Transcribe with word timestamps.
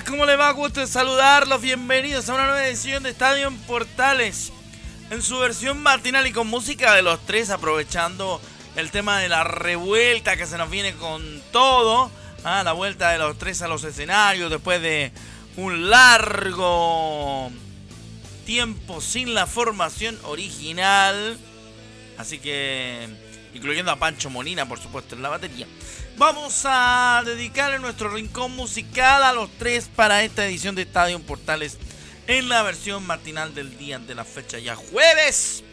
¿Cómo 0.00 0.24
le 0.24 0.36
va? 0.36 0.50
Gusto 0.52 0.86
saludarlos. 0.86 1.60
Bienvenidos 1.60 2.26
a 2.26 2.34
una 2.34 2.46
nueva 2.46 2.66
edición 2.66 3.02
de 3.02 3.10
Estadio 3.10 3.46
en 3.46 3.58
Portales. 3.58 4.50
En 5.10 5.20
su 5.20 5.38
versión 5.38 5.82
matinal 5.82 6.26
y 6.26 6.32
con 6.32 6.46
música 6.46 6.94
de 6.94 7.02
los 7.02 7.20
tres, 7.26 7.50
aprovechando 7.50 8.40
el 8.74 8.90
tema 8.90 9.20
de 9.20 9.28
la 9.28 9.44
revuelta 9.44 10.38
que 10.38 10.46
se 10.46 10.56
nos 10.56 10.70
viene 10.70 10.94
con 10.94 11.42
todo. 11.52 12.10
Ah, 12.42 12.62
la 12.64 12.72
vuelta 12.72 13.10
de 13.10 13.18
los 13.18 13.36
tres 13.36 13.60
a 13.60 13.68
los 13.68 13.84
escenarios 13.84 14.50
después 14.50 14.80
de 14.80 15.12
un 15.58 15.90
largo 15.90 17.50
tiempo 18.46 19.02
sin 19.02 19.34
la 19.34 19.46
formación 19.46 20.18
original. 20.22 21.36
Así 22.16 22.38
que, 22.38 23.08
incluyendo 23.54 23.90
a 23.90 23.96
Pancho 23.96 24.30
Molina, 24.30 24.66
por 24.66 24.80
supuesto, 24.80 25.14
en 25.14 25.22
la 25.22 25.28
batería. 25.28 25.66
Vamos 26.16 26.62
a 26.64 27.22
dedicarle 27.24 27.78
nuestro 27.78 28.10
rincón 28.10 28.54
musical 28.54 29.22
a 29.22 29.32
los 29.32 29.50
tres 29.58 29.88
para 29.94 30.22
esta 30.22 30.46
edición 30.46 30.74
de 30.74 30.82
Estadio 30.82 31.18
Portales 31.20 31.78
en 32.26 32.48
la 32.48 32.62
versión 32.62 33.06
matinal 33.06 33.54
del 33.54 33.76
día 33.78 33.98
de 33.98 34.14
la 34.14 34.24
fecha 34.24 34.58
ya 34.58 34.76
jueves 34.76 35.64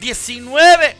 19. 0.00 0.96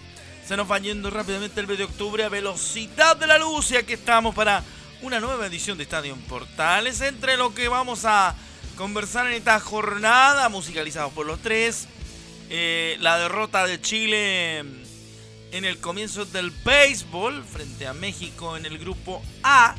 Se 0.46 0.56
nos 0.56 0.70
va 0.70 0.78
yendo 0.78 1.10
rápidamente 1.10 1.60
el 1.60 1.66
mes 1.66 1.78
de 1.78 1.84
octubre 1.84 2.24
a 2.24 2.28
velocidad 2.28 3.16
de 3.16 3.26
la 3.26 3.38
luz 3.38 3.70
y 3.70 3.76
aquí 3.76 3.94
estamos 3.94 4.34
para 4.34 4.62
una 5.02 5.20
nueva 5.20 5.46
edición 5.46 5.78
de 5.78 5.84
Estadio 5.84 6.16
Portales 6.28 7.00
entre 7.00 7.36
lo 7.36 7.54
que 7.54 7.68
vamos 7.68 8.04
a 8.04 8.34
conversar 8.76 9.26
en 9.28 9.34
esta 9.34 9.60
jornada 9.60 10.48
musicalizada 10.48 11.08
por 11.08 11.26
los 11.26 11.40
tres. 11.40 11.86
Eh, 12.50 12.96
la 13.00 13.18
derrota 13.18 13.66
de 13.66 13.80
Chile 13.80 14.64
en 15.52 15.64
el 15.64 15.78
comienzo 15.78 16.24
del 16.24 16.50
béisbol 16.50 17.44
frente 17.44 17.86
a 17.86 17.92
México 17.92 18.56
en 18.56 18.66
el 18.66 18.78
grupo 18.78 19.22
A. 19.42 19.74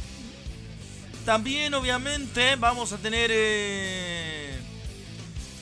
También 1.26 1.74
obviamente 1.74 2.56
vamos 2.56 2.92
a 2.94 2.98
tener 2.98 3.30
eh, 3.34 4.60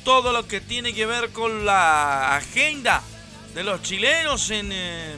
todo 0.04 0.32
lo 0.32 0.48
que 0.48 0.62
tiene 0.62 0.94
que 0.94 1.06
ver 1.06 1.30
con 1.32 1.66
la 1.66 2.36
agenda 2.38 3.04
de 3.54 3.64
los 3.64 3.82
chilenos 3.82 4.50
en, 4.52 4.70
eh, 4.72 5.16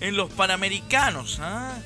en 0.00 0.16
los 0.16 0.32
Panamericanos. 0.32 1.38
¿ah? 1.40 1.78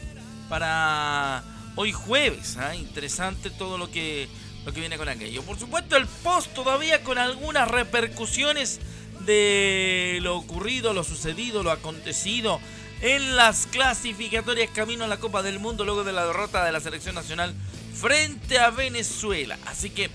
Para 0.48 1.42
hoy 1.74 1.92
jueves. 1.92 2.56
¿ah? 2.56 2.74
Interesante 2.76 3.50
todo 3.50 3.78
lo 3.78 3.90
que, 3.90 4.28
lo 4.64 4.72
que 4.72 4.80
viene 4.80 4.96
con 4.96 5.08
aquello. 5.08 5.42
Por 5.42 5.58
supuesto 5.58 5.96
el 5.96 6.06
post 6.06 6.54
todavía 6.54 7.02
con 7.02 7.18
algunas 7.18 7.68
repercusiones 7.68 8.80
de 9.26 10.20
lo 10.22 10.36
ocurrido, 10.36 10.92
lo 10.94 11.04
sucedido, 11.04 11.62
lo 11.62 11.70
acontecido 11.70 12.60
en 13.02 13.36
las 13.36 13.66
clasificatorias 13.66 14.70
camino 14.70 15.04
a 15.04 15.08
la 15.08 15.18
Copa 15.18 15.42
del 15.42 15.58
Mundo 15.58 15.84
luego 15.84 16.04
de 16.04 16.12
la 16.12 16.26
derrota 16.26 16.64
de 16.64 16.72
la 16.72 16.80
selección 16.80 17.14
nacional 17.14 17.54
frente 17.94 18.58
a 18.58 18.70
Venezuela. 18.70 19.58
Así 19.66 19.90
que 19.90 20.10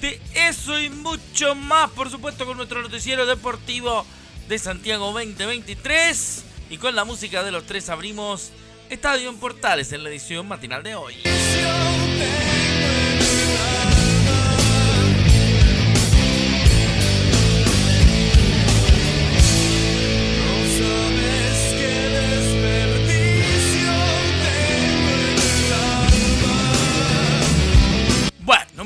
de 0.00 0.20
eso 0.34 0.78
y 0.78 0.90
mucho 0.90 1.54
más, 1.54 1.90
por 1.90 2.10
supuesto, 2.10 2.44
con 2.44 2.56
nuestro 2.56 2.82
noticiero 2.82 3.24
deportivo 3.24 4.04
de 4.48 4.58
Santiago 4.58 5.12
2023 5.12 6.44
y 6.70 6.76
con 6.76 6.94
la 6.94 7.04
música 7.04 7.42
de 7.42 7.52
los 7.52 7.64
tres 7.64 7.88
abrimos 7.88 8.50
Estadio 8.90 9.30
en 9.30 9.38
Portales 9.38 9.92
en 9.92 10.02
la 10.02 10.10
edición 10.10 10.46
matinal 10.46 10.82
de 10.82 10.94
hoy. 10.94 11.14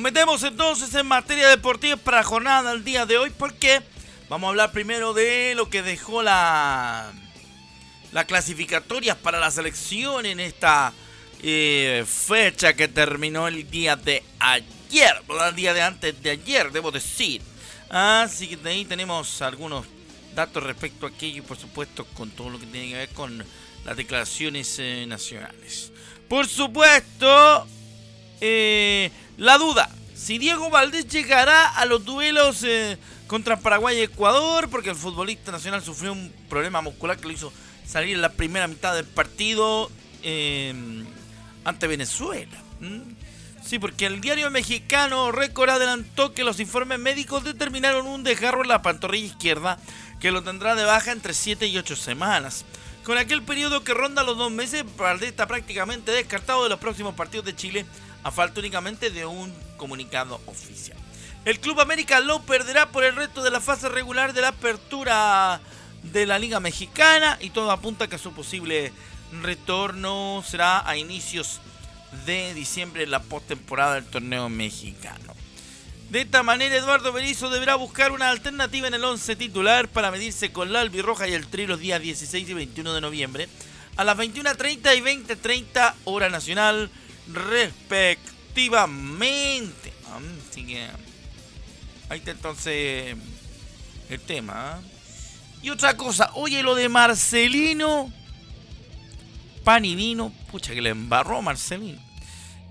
Metemos 0.08 0.42
entonces 0.42 0.94
en 0.94 1.06
materia 1.06 1.50
deportiva 1.50 1.94
para 1.98 2.24
jornada 2.24 2.70
del 2.70 2.82
día 2.82 3.04
de 3.04 3.18
hoy 3.18 3.28
porque 3.28 3.82
vamos 4.30 4.46
a 4.46 4.50
hablar 4.52 4.72
primero 4.72 5.12
de 5.12 5.52
lo 5.54 5.68
que 5.68 5.82
dejó 5.82 6.22
la, 6.22 7.12
la 8.12 8.24
clasificatoria 8.24 9.18
para 9.20 9.38
la 9.38 9.50
selección 9.50 10.24
en 10.24 10.40
esta 10.40 10.94
eh, 11.42 12.06
fecha 12.06 12.72
que 12.72 12.88
terminó 12.88 13.48
el 13.48 13.70
día 13.70 13.96
de 13.96 14.22
ayer, 14.38 15.14
el 15.46 15.54
día 15.54 15.74
de 15.74 15.82
antes 15.82 16.22
de 16.22 16.30
ayer, 16.30 16.72
debo 16.72 16.90
decir. 16.90 17.42
Así 17.90 18.48
que 18.48 18.56
de 18.56 18.70
ahí 18.70 18.86
tenemos 18.86 19.42
algunos 19.42 19.84
datos 20.34 20.62
respecto 20.62 21.04
a 21.04 21.10
aquello, 21.10 21.44
por 21.44 21.58
supuesto, 21.58 22.06
con 22.14 22.30
todo 22.30 22.48
lo 22.48 22.58
que 22.58 22.64
tiene 22.64 22.88
que 22.88 22.96
ver 22.96 23.08
con 23.10 23.44
las 23.84 23.94
declaraciones 23.94 24.74
eh, 24.78 25.04
nacionales. 25.06 25.92
Por 26.30 26.48
supuesto, 26.48 27.66
eh, 28.40 29.10
la 29.36 29.58
duda, 29.58 29.90
si 30.18 30.38
Diego 30.38 30.68
Valdés 30.68 31.06
llegará 31.06 31.68
a 31.68 31.84
los 31.84 32.04
duelos 32.04 32.64
eh, 32.64 32.98
contra 33.28 33.60
Paraguay 33.60 33.98
y 33.98 34.02
Ecuador, 34.02 34.68
porque 34.68 34.90
el 34.90 34.96
futbolista 34.96 35.52
nacional 35.52 35.82
sufrió 35.82 36.12
un 36.12 36.32
problema 36.48 36.82
muscular 36.82 37.16
que 37.16 37.28
lo 37.28 37.32
hizo 37.32 37.52
salir 37.86 38.16
en 38.16 38.22
la 38.22 38.32
primera 38.32 38.66
mitad 38.66 38.96
del 38.96 39.04
partido 39.04 39.90
eh, 40.24 40.74
ante 41.64 41.86
Venezuela. 41.86 42.58
Sí, 43.64 43.78
porque 43.78 44.06
el 44.06 44.20
diario 44.20 44.50
mexicano 44.50 45.30
Récord 45.30 45.70
adelantó 45.70 46.34
que 46.34 46.42
los 46.42 46.58
informes 46.58 46.98
médicos 46.98 47.44
determinaron 47.44 48.06
un 48.06 48.24
desgarro 48.24 48.62
en 48.62 48.68
la 48.68 48.82
pantorrilla 48.82 49.26
izquierda 49.26 49.78
que 50.18 50.32
lo 50.32 50.42
tendrá 50.42 50.74
de 50.74 50.84
baja 50.84 51.12
entre 51.12 51.32
7 51.32 51.68
y 51.68 51.78
8 51.78 51.94
semanas. 51.94 52.64
Con 53.04 53.18
aquel 53.18 53.42
periodo 53.42 53.84
que 53.84 53.94
ronda 53.94 54.24
los 54.24 54.36
dos 54.36 54.50
meses, 54.50 54.84
Valdés 54.96 55.30
está 55.30 55.46
prácticamente 55.46 56.10
descartado 56.10 56.64
de 56.64 56.70
los 56.70 56.80
próximos 56.80 57.14
partidos 57.14 57.46
de 57.46 57.54
Chile 57.54 57.86
a 58.24 58.32
falta 58.32 58.58
únicamente 58.58 59.10
de 59.10 59.24
un 59.24 59.67
comunicado 59.78 60.42
oficial. 60.44 60.98
El 61.46 61.60
Club 61.60 61.80
América 61.80 62.20
lo 62.20 62.42
perderá 62.42 62.90
por 62.90 63.04
el 63.04 63.16
resto 63.16 63.42
de 63.42 63.50
la 63.50 63.62
fase 63.62 63.88
regular 63.88 64.34
de 64.34 64.42
la 64.42 64.48
apertura 64.48 65.60
de 66.02 66.26
la 66.26 66.38
Liga 66.38 66.60
Mexicana 66.60 67.38
y 67.40 67.48
todo 67.50 67.70
apunta 67.70 68.08
que 68.08 68.18
su 68.18 68.32
posible 68.32 68.92
retorno 69.42 70.44
será 70.46 70.86
a 70.86 70.98
inicios 70.98 71.60
de 72.26 72.52
diciembre 72.52 73.04
en 73.04 73.10
la 73.10 73.22
postemporada 73.22 73.94
del 73.94 74.04
torneo 74.04 74.50
mexicano. 74.50 75.34
De 76.10 76.22
esta 76.22 76.42
manera, 76.42 76.74
Eduardo 76.74 77.12
Berizzo 77.12 77.50
deberá 77.50 77.74
buscar 77.74 78.12
una 78.12 78.30
alternativa 78.30 78.88
en 78.88 78.94
el 78.94 79.04
11 79.04 79.36
titular 79.36 79.88
para 79.88 80.10
medirse 80.10 80.52
con 80.52 80.72
la 80.72 80.80
Albirroja 80.80 81.28
y 81.28 81.34
el 81.34 81.46
Tri 81.46 81.66
los 81.66 81.80
días 81.80 82.00
16 82.00 82.48
y 82.48 82.54
21 82.54 82.94
de 82.94 83.00
noviembre 83.00 83.48
a 83.96 84.04
las 84.04 84.16
21.30 84.16 84.96
y 84.96 85.00
20.30 85.00 85.94
hora 86.04 86.30
nacional 86.30 86.90
respectivamente. 87.32 88.37
Así 90.50 90.66
que 90.66 90.88
ahí 92.08 92.18
está 92.18 92.32
entonces 92.32 93.16
el 94.08 94.20
tema. 94.20 94.54
¿ah? 94.56 94.80
Y 95.62 95.70
otra 95.70 95.96
cosa, 95.96 96.30
oye, 96.34 96.62
lo 96.62 96.74
de 96.74 96.88
Marcelino, 96.88 98.12
pan 99.64 99.84
pucha 100.50 100.72
que 100.72 100.82
le 100.82 100.90
embarró 100.90 101.42
Marcelino. 101.42 102.00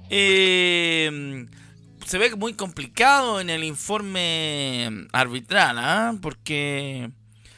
Eh, 0.09 1.45
se 2.05 2.17
ve 2.17 2.33
muy 2.35 2.53
complicado 2.53 3.41
en 3.41 3.49
el 3.49 3.63
informe 3.63 5.07
arbitral, 5.11 5.77
¿ah? 5.79 6.15
porque 6.21 7.11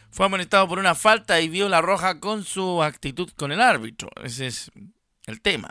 fue 0.10 0.26
amonestado 0.26 0.68
por 0.68 0.80
una 0.80 0.96
falta 0.96 1.40
y 1.40 1.50
vio 1.50 1.70
la 1.70 1.82
roja 1.82 2.20
con 2.20 2.44
su 2.44 2.82
actitud 2.82 3.30
con 3.36 3.52
el 3.52 3.62
árbitro. 3.62 4.10
Ese 4.24 4.48
es 4.48 4.72
el 5.28 5.42
tema. 5.42 5.70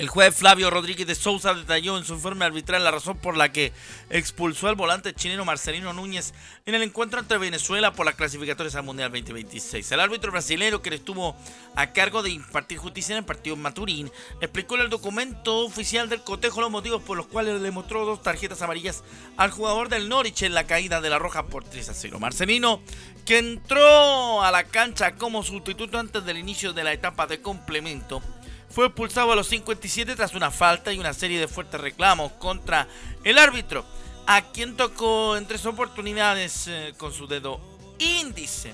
El 0.00 0.08
juez 0.08 0.34
Flavio 0.34 0.70
Rodríguez 0.70 1.06
de 1.06 1.14
Sousa 1.14 1.52
detalló 1.52 1.98
en 1.98 2.06
su 2.06 2.14
informe 2.14 2.46
arbitral 2.46 2.82
la 2.82 2.90
razón 2.90 3.18
por 3.18 3.36
la 3.36 3.52
que 3.52 3.70
expulsó 4.08 4.66
al 4.68 4.74
volante 4.74 5.12
chileno 5.12 5.44
Marcelino 5.44 5.92
Núñez 5.92 6.32
en 6.64 6.74
el 6.74 6.82
encuentro 6.82 7.20
entre 7.20 7.36
Venezuela 7.36 7.92
por 7.92 8.06
las 8.06 8.14
clasificatorias 8.14 8.74
al 8.76 8.84
Mundial 8.84 9.10
2026. 9.10 9.92
El 9.92 10.00
árbitro 10.00 10.32
brasileño 10.32 10.80
que 10.80 10.94
estuvo 10.94 11.36
a 11.76 11.92
cargo 11.92 12.22
de 12.22 12.30
impartir 12.30 12.78
justicia 12.78 13.12
en 13.12 13.18
el 13.18 13.24
partido 13.26 13.56
Maturín 13.56 14.10
explicó 14.40 14.76
en 14.76 14.80
el 14.80 14.88
documento 14.88 15.66
oficial 15.66 16.08
del 16.08 16.22
cotejo 16.22 16.62
los 16.62 16.70
motivos 16.70 17.02
por 17.02 17.18
los 17.18 17.26
cuales 17.26 17.60
le 17.60 17.70
mostró 17.70 18.06
dos 18.06 18.22
tarjetas 18.22 18.62
amarillas 18.62 19.04
al 19.36 19.50
jugador 19.50 19.90
del 19.90 20.08
Norwich 20.08 20.44
en 20.44 20.54
la 20.54 20.64
caída 20.64 21.02
de 21.02 21.10
la 21.10 21.18
roja 21.18 21.44
por 21.44 21.64
3 21.64 21.90
a 21.90 21.92
0. 21.92 22.18
Marcelino, 22.18 22.80
que 23.26 23.36
entró 23.36 24.42
a 24.42 24.50
la 24.50 24.64
cancha 24.64 25.16
como 25.16 25.42
sustituto 25.42 25.98
antes 25.98 26.24
del 26.24 26.38
inicio 26.38 26.72
de 26.72 26.84
la 26.84 26.94
etapa 26.94 27.26
de 27.26 27.42
complemento, 27.42 28.22
fue 28.70 28.86
expulsado 28.86 29.32
a 29.32 29.36
los 29.36 29.48
57 29.48 30.14
tras 30.14 30.34
una 30.34 30.50
falta 30.50 30.92
y 30.92 30.98
una 30.98 31.12
serie 31.12 31.40
de 31.40 31.48
fuertes 31.48 31.80
reclamos 31.80 32.32
contra 32.32 32.86
el 33.24 33.36
árbitro, 33.36 33.84
a 34.26 34.42
quien 34.52 34.76
tocó 34.76 35.36
en 35.36 35.46
tres 35.46 35.66
oportunidades 35.66 36.68
eh, 36.68 36.94
con 36.96 37.12
su 37.12 37.26
dedo 37.26 37.60
índice. 37.98 38.72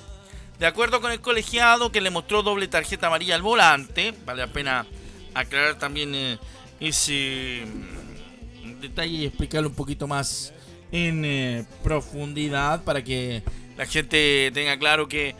De 0.58 0.66
acuerdo 0.66 1.00
con 1.00 1.12
el 1.12 1.20
colegiado 1.20 1.90
que 1.90 2.02
le 2.02 2.10
mostró 2.10 2.42
doble 2.42 2.68
tarjeta 2.68 3.06
amarilla 3.06 3.34
al 3.34 3.42
volante, 3.42 4.14
vale 4.24 4.42
la 4.46 4.52
pena 4.52 4.86
aclarar 5.34 5.78
también 5.78 6.14
eh, 6.14 6.38
ese 6.78 7.64
mm, 7.64 8.80
detalle 8.80 9.16
y 9.16 9.24
explicarlo 9.24 9.70
un 9.70 9.74
poquito 9.74 10.06
más 10.06 10.52
en 10.92 11.24
eh, 11.24 11.64
profundidad 11.82 12.84
para 12.84 13.02
que 13.02 13.42
la 13.78 13.86
gente 13.86 14.50
tenga 14.52 14.78
claro 14.78 15.08
que 15.08 15.34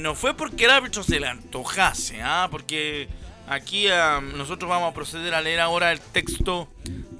no 0.00 0.14
fue 0.14 0.34
porque 0.34 0.66
el 0.66 0.70
árbitro 0.70 1.02
se 1.02 1.18
le 1.18 1.26
antojase, 1.26 2.20
¿ah? 2.20 2.48
porque 2.50 3.08
Aquí 3.46 3.86
nosotros 4.36 4.68
vamos 4.68 4.90
a 4.90 4.94
proceder 4.94 5.34
a 5.34 5.40
leer 5.40 5.60
ahora 5.60 5.92
el 5.92 6.00
texto 6.00 6.68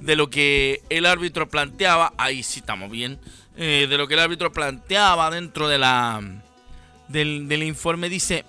de 0.00 0.16
lo 0.16 0.30
que 0.30 0.82
el 0.88 1.06
árbitro 1.06 1.48
planteaba. 1.48 2.12
Ahí 2.16 2.42
sí 2.42 2.60
estamos 2.60 2.90
bien. 2.90 3.18
Eh, 3.56 3.86
de 3.88 3.98
lo 3.98 4.08
que 4.08 4.14
el 4.14 4.20
árbitro 4.20 4.52
planteaba 4.52 5.30
dentro 5.30 5.68
de 5.68 5.78
la 5.78 6.20
del, 7.08 7.62
informe. 7.62 8.08
Dice. 8.08 8.44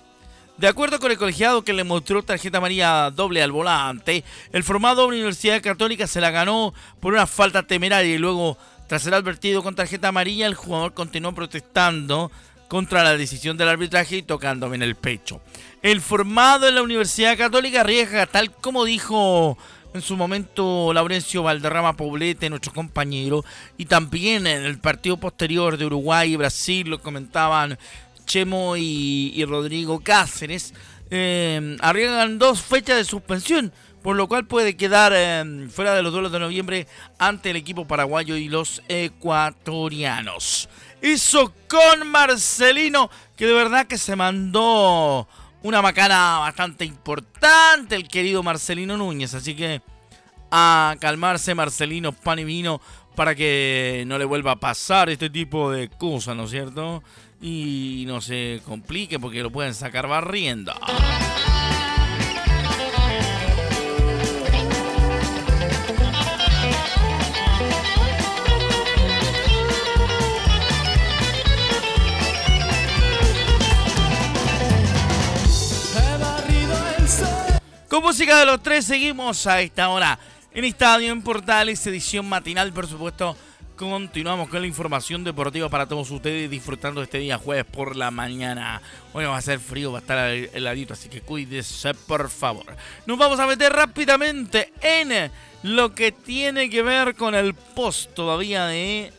De 0.56 0.68
acuerdo 0.68 0.98
con 0.98 1.10
el 1.10 1.18
colegiado 1.18 1.64
que 1.64 1.74
le 1.74 1.84
mostró 1.84 2.22
tarjeta 2.22 2.58
amarilla 2.58 3.10
doble 3.10 3.42
al 3.42 3.52
volante, 3.52 4.24
el 4.52 4.64
formado 4.64 5.06
Universidad 5.06 5.60
Católica 5.60 6.06
se 6.06 6.22
la 6.22 6.30
ganó 6.30 6.72
por 6.98 7.12
una 7.12 7.26
falta 7.26 7.64
temeraria 7.64 8.14
y 8.14 8.18
luego, 8.18 8.56
tras 8.88 9.02
ser 9.02 9.12
advertido 9.12 9.62
con 9.62 9.74
tarjeta 9.74 10.08
amarilla, 10.08 10.46
el 10.46 10.54
jugador 10.54 10.94
continuó 10.94 11.34
protestando 11.34 12.32
contra 12.68 13.04
la 13.04 13.16
decisión 13.16 13.56
del 13.56 13.68
arbitraje 13.68 14.18
y 14.18 14.22
tocándome 14.22 14.76
en 14.76 14.82
el 14.82 14.94
pecho. 14.94 15.40
El 15.82 16.00
formado 16.00 16.68
en 16.68 16.74
la 16.74 16.82
Universidad 16.82 17.36
Católica 17.36 17.82
arriesga, 17.82 18.26
tal 18.26 18.50
como 18.50 18.84
dijo 18.84 19.56
en 19.94 20.02
su 20.02 20.16
momento 20.16 20.92
Laurencio 20.92 21.42
Valderrama 21.42 21.96
Poblete, 21.96 22.50
nuestro 22.50 22.72
compañero, 22.72 23.44
y 23.78 23.86
también 23.86 24.46
en 24.46 24.64
el 24.64 24.78
partido 24.78 25.16
posterior 25.16 25.76
de 25.76 25.86
Uruguay 25.86 26.32
y 26.32 26.36
Brasil, 26.36 26.88
lo 26.88 27.00
comentaban 27.00 27.78
Chemo 28.26 28.76
y, 28.76 29.44
Rodrigo 29.46 30.00
Cáceres, 30.00 30.74
eh, 31.10 31.76
arriesgan 31.80 32.38
dos 32.38 32.60
fechas 32.60 32.96
de 32.96 33.04
suspensión, 33.04 33.72
por 34.02 34.16
lo 34.16 34.28
cual 34.28 34.46
puede 34.46 34.76
quedar 34.76 35.12
eh, 35.14 35.68
fuera 35.70 35.94
de 35.94 36.02
los 36.02 36.12
duelos 36.12 36.32
de 36.32 36.40
noviembre 36.40 36.86
ante 37.18 37.50
el 37.50 37.56
equipo 37.56 37.86
paraguayo 37.86 38.36
y 38.36 38.48
los 38.48 38.82
ecuatorianos 38.88 40.68
hizo 41.02 41.52
con 41.68 42.08
Marcelino, 42.08 43.10
que 43.36 43.46
de 43.46 43.52
verdad 43.52 43.86
que 43.86 43.98
se 43.98 44.16
mandó 44.16 45.28
una 45.62 45.82
macana 45.82 46.38
bastante 46.38 46.84
importante 46.84 47.96
el 47.96 48.08
querido 48.08 48.42
Marcelino 48.42 48.96
Núñez. 48.96 49.34
Así 49.34 49.54
que 49.54 49.82
a 50.50 50.96
calmarse 51.00 51.54
Marcelino, 51.54 52.12
pan 52.12 52.38
y 52.38 52.44
vino, 52.44 52.80
para 53.14 53.34
que 53.34 54.04
no 54.06 54.18
le 54.18 54.24
vuelva 54.24 54.52
a 54.52 54.56
pasar 54.56 55.08
este 55.08 55.30
tipo 55.30 55.70
de 55.70 55.88
cosas, 55.88 56.36
¿no 56.36 56.44
es 56.44 56.50
cierto? 56.50 57.02
Y 57.40 58.04
no 58.06 58.20
se 58.20 58.60
complique 58.64 59.18
porque 59.18 59.42
lo 59.42 59.50
pueden 59.50 59.74
sacar 59.74 60.06
barriendo. 60.06 60.72
Música 78.16 78.38
de 78.38 78.46
los 78.46 78.62
tres 78.62 78.86
seguimos 78.86 79.46
a 79.46 79.60
esta 79.60 79.90
hora 79.90 80.18
en 80.54 80.64
Estadio 80.64 81.12
en 81.12 81.20
Portales, 81.20 81.86
edición 81.86 82.26
matinal, 82.26 82.72
por 82.72 82.86
supuesto. 82.86 83.36
Continuamos 83.76 84.48
con 84.48 84.62
la 84.62 84.66
información 84.66 85.22
deportiva 85.22 85.68
para 85.68 85.86
todos 85.86 86.10
ustedes 86.10 86.50
disfrutando 86.50 87.02
este 87.02 87.18
día 87.18 87.36
jueves 87.36 87.66
por 87.66 87.94
la 87.94 88.10
mañana. 88.10 88.80
Hoy 89.12 89.26
va 89.26 89.36
a 89.36 89.42
ser 89.42 89.58
frío, 89.60 89.92
va 89.92 89.98
a 89.98 90.00
estar 90.00 90.30
heladito, 90.30 90.94
así 90.94 91.10
que 91.10 91.20
cuídese 91.20 91.92
por 91.92 92.30
favor. 92.30 92.64
Nos 93.04 93.18
vamos 93.18 93.38
a 93.38 93.46
meter 93.46 93.70
rápidamente 93.70 94.72
en 94.80 95.30
lo 95.62 95.94
que 95.94 96.10
tiene 96.10 96.70
que 96.70 96.80
ver 96.80 97.16
con 97.16 97.34
el 97.34 97.52
post 97.52 98.14
todavía 98.14 98.64
de 98.64 99.12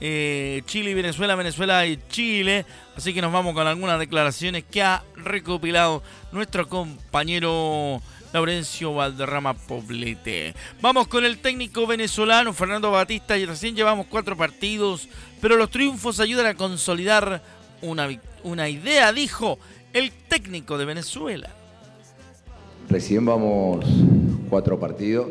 eh, 0.00 0.62
Chile 0.66 0.92
y 0.92 0.94
Venezuela, 0.94 1.34
Venezuela 1.34 1.84
y 1.86 1.98
Chile. 2.08 2.66
Así 2.96 3.12
que 3.12 3.20
nos 3.20 3.32
vamos 3.32 3.52
con 3.52 3.66
algunas 3.66 3.98
declaraciones 3.98 4.62
que 4.62 4.80
ha 4.80 5.02
recopilado 5.16 6.04
nuestro 6.30 6.68
compañero 6.68 8.00
Laurencio 8.32 8.94
Valderrama 8.94 9.54
Poblete. 9.54 10.54
Vamos 10.80 11.06
con 11.08 11.24
el 11.24 11.38
técnico 11.38 11.86
venezolano 11.86 12.52
Fernando 12.52 12.90
Batista 12.90 13.36
y 13.36 13.44
recién 13.44 13.76
llevamos 13.76 14.06
cuatro 14.06 14.36
partidos, 14.36 15.08
pero 15.40 15.56
los 15.56 15.70
triunfos 15.70 16.18
ayudan 16.18 16.46
a 16.46 16.54
consolidar 16.54 17.42
una, 17.82 18.08
una 18.44 18.68
idea, 18.68 19.12
dijo 19.12 19.58
el 19.92 20.10
técnico 20.28 20.78
de 20.78 20.84
Venezuela. 20.86 21.50
Recién 22.88 23.24
vamos 23.24 23.84
cuatro 24.48 24.80
partidos, 24.80 25.28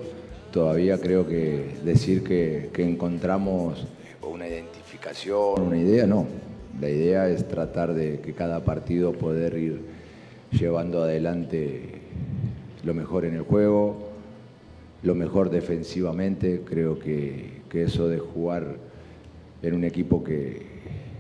todavía 0.52 1.00
creo 1.00 1.28
que 1.28 1.78
decir 1.84 2.24
que, 2.24 2.70
que 2.74 2.84
encontramos 2.84 3.86
una 4.22 4.48
identificación, 4.48 5.62
una 5.62 5.78
idea, 5.78 6.06
no. 6.06 6.28
La 6.80 6.90
idea 6.90 7.28
es 7.28 7.48
tratar 7.48 7.94
de 7.94 8.22
que 8.22 8.34
cada 8.34 8.64
partido 8.64 9.12
poder 9.12 9.58
ir 9.58 9.82
llevando 10.52 11.04
adelante 11.04 12.01
lo 12.84 12.94
mejor 12.94 13.26
en 13.26 13.36
el 13.36 13.42
juego, 13.42 14.10
lo 15.04 15.16
mejor 15.16 15.50
defensivamente. 15.50 16.62
Creo 16.66 17.00
que, 17.00 17.62
eso 17.74 18.08
de 18.10 18.20
jugar 18.20 18.78
en 19.62 19.74
un 19.74 19.84
equipo 19.84 20.24
que, 20.24 20.62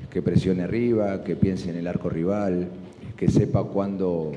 que, 0.09 0.21
presione 0.21 0.63
arriba, 0.63 1.23
que 1.23 1.35
piense 1.35 1.69
en 1.69 1.77
el 1.77 1.87
arco 1.87 2.09
rival, 2.09 2.67
que 3.15 3.29
sepa 3.29 3.63
cuándo, 3.63 4.33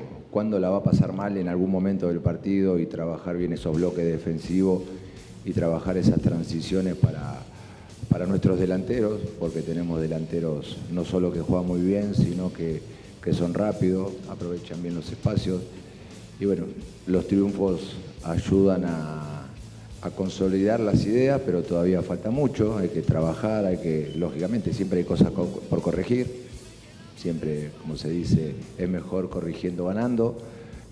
la 0.59 0.69
va 0.69 0.77
a 0.77 0.83
pasar 0.83 1.13
mal 1.13 1.37
en 1.37 1.49
algún 1.49 1.71
momento 1.71 2.07
del 2.07 2.19
partido 2.19 2.79
y 2.79 2.85
trabajar 2.85 3.37
bien 3.37 3.53
esos 3.53 3.75
bloques 3.75 4.05
defensivos 4.05 4.83
y 5.43 5.51
trabajar 5.51 5.97
esas 5.97 6.21
transiciones 6.21 6.95
para 6.95 7.43
para 8.09 8.25
nuestros 8.25 8.57
delanteros, 8.57 9.19
porque 9.39 9.61
tenemos 9.61 9.99
delanteros 9.99 10.77
no 10.89 11.03
solo 11.03 11.33
que 11.33 11.41
juegan 11.41 11.67
muy 11.67 11.81
bien, 11.81 12.15
sino 12.15 12.51
que, 12.53 12.81
son 13.33 13.53
rápidos, 13.53 14.13
aprovechan 14.29 14.81
bien 14.81 14.95
los 14.95 15.11
espacios. 15.11 15.61
Y 16.39 16.45
bueno, 16.45 16.65
los 17.07 17.27
triunfos 17.27 17.95
ayudan 18.23 18.85
a, 18.85 19.21
consolidar 20.15 20.79
las 20.81 21.03
ideas, 21.03 21.41
pero 21.43 21.63
todavía 21.63 22.03
falta 22.03 22.29
mucho, 22.29 22.77
hay 22.77 22.89
que 22.89 23.01
trabajar, 23.01 23.65
hay 23.65 23.77
que, 23.77 24.13
lógicamente, 24.15 24.71
siempre 24.71 24.99
hay 24.99 25.03
cosas 25.03 25.31
por 25.31 25.81
corregir, 25.81 26.45
siempre, 27.17 27.71
como 27.81 27.97
se 27.97 28.11
dice, 28.11 28.53
es 28.77 28.87
mejor 28.87 29.31
corrigiendo 29.31 29.85
ganando. 29.85 30.37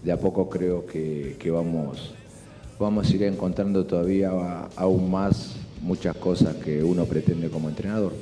De 0.03 0.11
a 0.11 0.17
poco 0.17 0.49
creo 0.49 0.87
que, 0.87 1.37
que 1.39 1.51
vamos, 1.51 2.15
vamos 2.79 3.07
a 3.07 3.13
ir 3.13 3.21
encontrando 3.23 3.85
todavía 3.85 4.31
aún 4.75 5.11
más 5.11 5.57
muchas 5.79 6.15
cosas 6.15 6.55
que 6.55 6.83
uno 6.83 7.05
pretende 7.05 7.49
como 7.49 7.69
entrenador. 7.69 8.13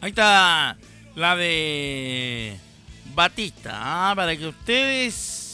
Ahí 0.00 0.10
está 0.10 0.76
la 1.16 1.36
de 1.36 2.56
Batista, 3.14 3.72
¿ah? 3.74 4.12
para 4.14 4.36
que 4.36 4.46
ustedes, 4.46 5.45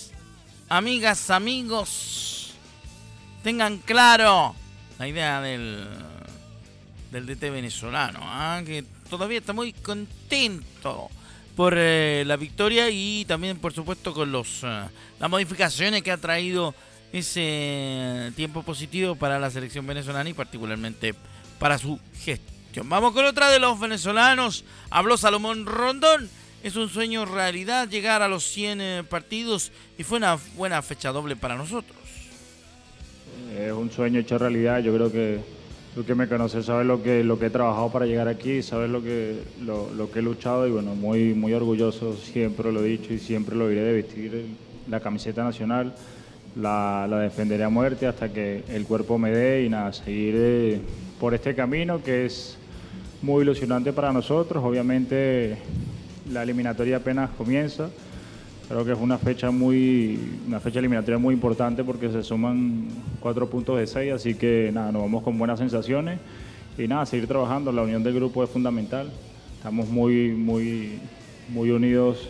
amigas, 0.73 1.29
amigos, 1.29 2.55
tengan 3.43 3.77
claro 3.79 4.55
la 4.99 5.07
idea 5.07 5.43
del, 5.43 5.87
del 7.11 7.27
DT 7.27 7.51
venezolano, 7.51 8.21
¿ah? 8.23 8.63
que 8.65 8.83
todavía 9.11 9.39
está 9.39 9.53
muy 9.53 9.75
contento 9.75 11.11
por 11.55 11.75
eh, 11.77 12.25
la 12.27 12.37
victoria 12.37 12.89
y 12.89 13.27
también 13.27 13.59
por 13.59 13.75
supuesto 13.75 14.15
con 14.15 14.33
los 14.33 14.63
eh, 14.63 14.85
las 15.21 15.31
modificaciones 15.31 16.03
que 16.03 16.11
ha 16.11 16.17
traído 16.17 16.75
ese 17.13 18.33
tiempo 18.35 18.63
positivo 18.63 19.15
para 19.15 19.39
la 19.39 19.51
selección 19.51 19.87
venezolana 19.87 20.31
y 20.31 20.35
particularmente 20.35 21.15
para 21.59 21.77
su 21.77 22.01
gestión. 22.19 22.89
Vamos 22.89 23.13
con 23.13 23.27
otra 23.27 23.51
de 23.51 23.59
los 23.59 23.79
venezolanos. 23.79 24.65
Habló 24.89 25.19
Salomón 25.19 25.67
Rondón. 25.67 26.31
Es 26.63 26.77
un 26.77 26.89
sueño 26.89 27.25
realidad 27.25 27.89
llegar 27.89 28.23
a 28.23 28.29
los 28.29 28.45
100 28.45 28.81
eh, 28.81 29.05
partidos 29.09 29.73
y 29.99 30.05
fue 30.05 30.19
una 30.19 30.39
buena 30.57 30.81
fecha 30.81 31.11
doble 31.11 31.35
para 31.35 31.57
nosotros. 31.57 31.99
es 33.59 33.73
un 33.73 33.91
sueño 33.91 34.21
hecho 34.21 34.39
realidad. 34.39 34.79
Yo 34.79 34.95
creo 34.95 35.11
que 35.11 35.41
tú 35.93 36.05
que 36.05 36.15
me 36.15 36.29
conoces 36.29 36.65
sabes 36.65 36.87
lo 36.87 37.03
que, 37.03 37.25
lo 37.25 37.37
que 37.37 37.47
he 37.47 37.51
trabajado 37.51 37.91
para 37.91 38.07
llegar 38.07 38.29
aquí, 38.29 38.63
sabes 38.63 38.89
lo 38.91 39.03
que, 39.03 39.43
lo, 39.61 40.09
que 40.13 40.21
he 40.21 40.23
luchado 40.23 40.69
y 40.69 40.71
bueno, 40.71 40.95
muy, 40.95 41.35
muy 41.35 41.53
orgulloso, 41.53 42.17
siempre 42.17 42.71
lo 42.71 42.85
he 42.85 42.89
dicho 42.89 43.13
y 43.13 43.19
siempre 43.19 43.57
lo 43.57 43.69
iré 43.71 43.83
de 43.83 43.93
vestir 43.95 44.47
la 44.89 45.01
camiseta 45.01 45.43
nacional. 45.43 45.93
La, 46.55 47.09
defenderé 47.09 47.65
a 47.65 47.71
muerte 47.71 48.07
hasta 48.07 48.33
que 48.33 48.63
el 48.69 48.85
cuerpo 48.85 49.19
me 49.19 49.33
dé 49.33 49.65
y 49.65 49.69
nada, 49.69 49.93
seguir 49.93 50.81
por 51.19 51.35
este 51.35 51.57
camino 51.57 52.01
que 52.05 52.27
es 52.27 52.57
muy 53.21 53.43
ilusionante 53.43 53.93
para 53.93 54.13
nosotros. 54.13 54.63
Obviamente 54.65 55.59
la 56.31 56.43
eliminatoria 56.43 56.99
apenas 56.99 57.31
comienza. 57.31 57.91
Creo 58.69 58.85
que 58.85 58.93
es 58.93 58.99
una 58.99 59.19
fecha 59.19 59.51
muy, 59.51 60.19
una 60.47 60.61
fecha 60.61 60.79
eliminatoria 60.79 61.19
muy 61.19 61.35
importante 61.35 61.85
porque 61.85 62.11
se 62.11 62.23
suman 62.23 62.89
cuatro 63.21 63.49
puntos 63.51 63.79
de 63.79 63.87
seis, 63.87 64.13
así 64.13 64.35
que 64.35 64.71
nada, 64.73 64.93
nos 64.93 65.03
vamos 65.03 65.23
con 65.23 65.39
buenas 65.39 65.59
sensaciones 65.59 66.19
y 66.79 66.89
nada, 66.89 67.05
seguir 67.05 67.27
trabajando. 67.27 67.71
La 67.73 67.83
unión 67.83 68.03
del 68.03 68.15
grupo 68.15 68.43
es 68.43 68.51
fundamental. 68.51 69.11
Estamos 69.57 69.89
muy, 69.89 70.29
muy, 70.31 70.99
muy 71.49 71.71
unidos 71.71 72.29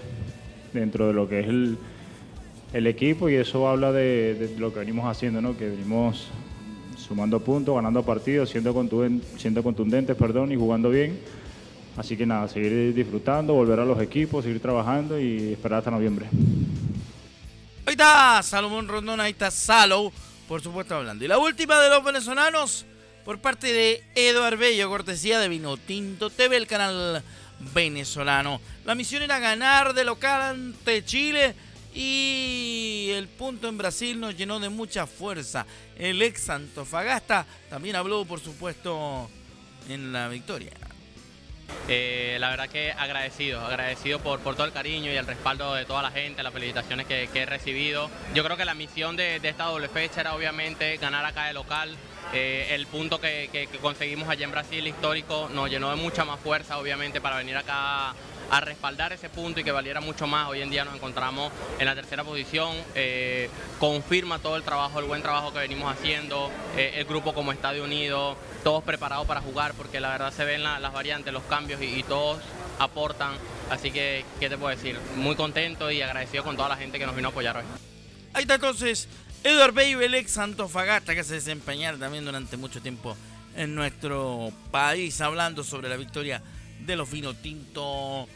dentro 0.73 1.07
de 1.07 1.13
lo 1.13 1.29
que 1.29 1.41
es 1.41 1.49
el, 1.49 1.79
equipo 2.87 3.29
y 3.29 3.35
eso 3.35 3.69
habla 3.69 3.93
de, 3.93 4.55
lo 4.59 4.73
que 4.73 4.81
venimos 4.81 5.05
haciendo, 5.07 5.41
¿no? 5.41 5.57
Que 5.57 5.69
venimos 5.69 6.29
sumando 6.97 7.41
puntos, 7.41 7.75
ganando 7.75 8.03
partidos, 8.03 8.51
siendo, 8.51 8.73
contundentes, 8.73 9.29
siendo 9.41 9.63
contundentes, 9.63 10.17
perdón, 10.17 10.51
y 10.53 10.57
jugando 10.57 10.91
bien 10.91 11.19
Así 11.97 12.17
que 12.17 12.25
nada, 12.25 12.49
seguir 12.49 12.95
disfrutando, 12.95 13.53
volver 13.53 13.81
a 13.81 13.85
los 13.85 14.01
equipos, 14.01 14.45
seguir 14.45 14.61
trabajando 14.61 15.21
y 15.21 15.53
esperar 15.53 15.81
hasta 15.81 15.91
noviembre. 15.91 16.27
Ahí 17.85 17.93
está 17.93 18.43
Salomón 18.43 18.89
Rondón, 18.89 19.21
ahí 19.21 19.33
está 19.33 19.51
Salo, 19.51 20.13
por 20.49 20.63
supuesto 20.63 20.95
hablando. 20.95 21.25
Y 21.25 21.29
la 21.29 21.39
última 21.39 21.79
de 21.81 21.91
los 21.91 22.03
venezolanos, 22.03 22.87
por 23.25 23.41
parte 23.41 23.73
de 23.73 24.03
Eduard 24.15 24.57
Bello, 24.57 24.89
cortesía 24.89 25.39
de 25.39 25.49
Vino 25.49 25.77
Tinto 25.77 26.31
TV, 26.31 26.57
el 26.57 26.67
canal 26.67 27.23
venezolano. 27.75 28.61
La 28.85 28.95
misión 28.95 29.23
era 29.23 29.39
ganar 29.39 29.93
de 29.93 30.05
local 30.05 30.43
ante 30.43 31.05
Chile 31.05 31.55
y 31.95 33.11
el 33.11 33.29
punto 33.29 33.69
en 33.69 33.77
Brasil 33.77 34.19
nos 34.19 34.37
llenó 34.37 34.59
de 34.61 34.71
mucha 34.71 35.07
fuerza. 35.07 35.67
El 35.99 36.23
ex 36.23 36.49
Antofagasta 36.49 37.45
también 37.69 37.97
habló, 37.97 38.25
por 38.25 38.41
supuesto, 38.41 39.29
en 39.89 40.13
la 40.13 40.29
victoria. 40.29 40.73
Eh, 41.89 42.37
la 42.41 42.49
verdad 42.51 42.69
que 42.69 42.93
agradecido, 42.93 43.61
agradecido 43.61 44.21
por, 44.21 44.41
por, 44.41 44.55
todo 44.55 44.67
el 44.67 44.73
cariño 44.73 45.13
y 45.13 45.17
el 45.17 45.27
respaldo 45.27 45.75
de 45.75 45.85
toda 45.85 46.03
la 46.03 46.11
gente, 46.11 46.43
las 46.43 46.53
felicitaciones 46.53 47.07
que, 47.07 47.29
he 47.35 47.47
recibido. 47.47 48.09
Yo 48.35 48.45
creo 48.45 48.57
que 48.57 48.65
la 48.65 48.75
misión 48.75 49.17
de, 49.17 49.37
esta 49.43 49.65
doble 49.65 49.89
fecha 49.89 50.21
era 50.21 50.35
obviamente 50.35 50.97
ganar 50.99 51.25
acá 51.25 51.47
de 51.47 51.55
local. 51.55 51.97
Eh, 52.33 52.69
el 52.71 52.87
punto 52.87 53.21
que, 53.21 53.69
conseguimos 53.83 54.29
allá 54.29 54.45
en 54.45 54.53
Brasil 54.53 54.87
histórico 54.87 55.51
nos 55.53 55.69
llenó 55.69 55.91
de 55.91 55.97
mucha 55.97 56.25
más 56.25 56.41
fuerza 56.41 56.79
obviamente 56.79 57.21
para 57.21 57.37
venir 57.37 57.57
acá 57.57 58.15
a 58.53 58.61
respaldar 58.61 59.15
ese 59.15 59.31
punto 59.31 59.61
y 59.61 59.65
que 59.65 59.73
valiera 59.73 60.03
mucho 60.03 60.27
más. 60.27 60.47
Hoy 60.47 60.61
en 60.61 60.69
día 60.69 60.85
nos 60.85 60.95
encontramos 60.95 61.51
en 61.79 61.87
la 61.87 61.95
tercera 61.95 62.23
posición, 62.23 62.77
eh, 62.95 63.49
confirma 63.79 64.41
todo 64.41 64.57
el 64.57 64.63
trabajo, 64.63 65.01
el 65.01 65.07
buen 65.07 65.23
trabajo 65.23 65.55
que 65.55 65.59
venimos 65.59 65.91
haciendo, 65.91 66.51
eh, 66.77 66.93
el 66.97 67.07
grupo 67.07 67.33
como 67.33 67.51
Estadio 67.51 67.83
Unido, 67.83 68.37
todos 68.63 68.85
preparados 68.85 69.27
para 69.27 69.41
jugar 69.41 69.73
porque 69.73 70.01
la 70.01 70.11
verdad 70.11 70.35
se 70.35 70.45
ven 70.45 70.63
las 70.63 70.93
variantes, 70.93 71.33
los 71.33 71.45
cambios 71.45 71.81
y, 71.81 72.03
todos 72.03 72.43
aportan. 72.79 73.33
Así 73.71 73.91
que, 73.91 74.27
¿qué 74.39 74.51
te 74.51 74.59
puedo 74.59 74.77
decir? 74.77 74.99
Muy 75.17 75.35
contento 75.35 75.91
y 75.91 76.03
agradecido 76.03 76.45
con 76.45 76.55
toda 76.55 76.69
la 76.69 76.77
gente 76.77 76.99
que 76.99 77.07
nos 77.07 77.17
vino 77.17 77.29
a 77.29 77.31
apoyar 77.31 77.57
hoy. 77.57 77.65
Ahí 78.35 78.43
está 78.43 78.57
entonces 78.57 79.09
Eduard 79.45 79.73
Baby, 79.73 80.05
el 80.05 80.15
ex 80.15 80.37
Antofagasta, 80.37 81.15
que 81.15 81.25
se 81.25 81.35
desempeñaron 81.35 81.99
también 81.99 82.27
durante 82.27 82.59
mucho 82.59 82.83
tiempo 82.83 83.17
en 83.57 83.75
nuestro 83.75 84.53
país, 84.71 85.23
hablando 85.23 85.65
sobre 85.65 85.89
la 85.89 85.97
victoria 85.97 86.43
de 86.85 86.97
los 86.97 87.11
vino 87.11 87.33
tinto 87.35 88.29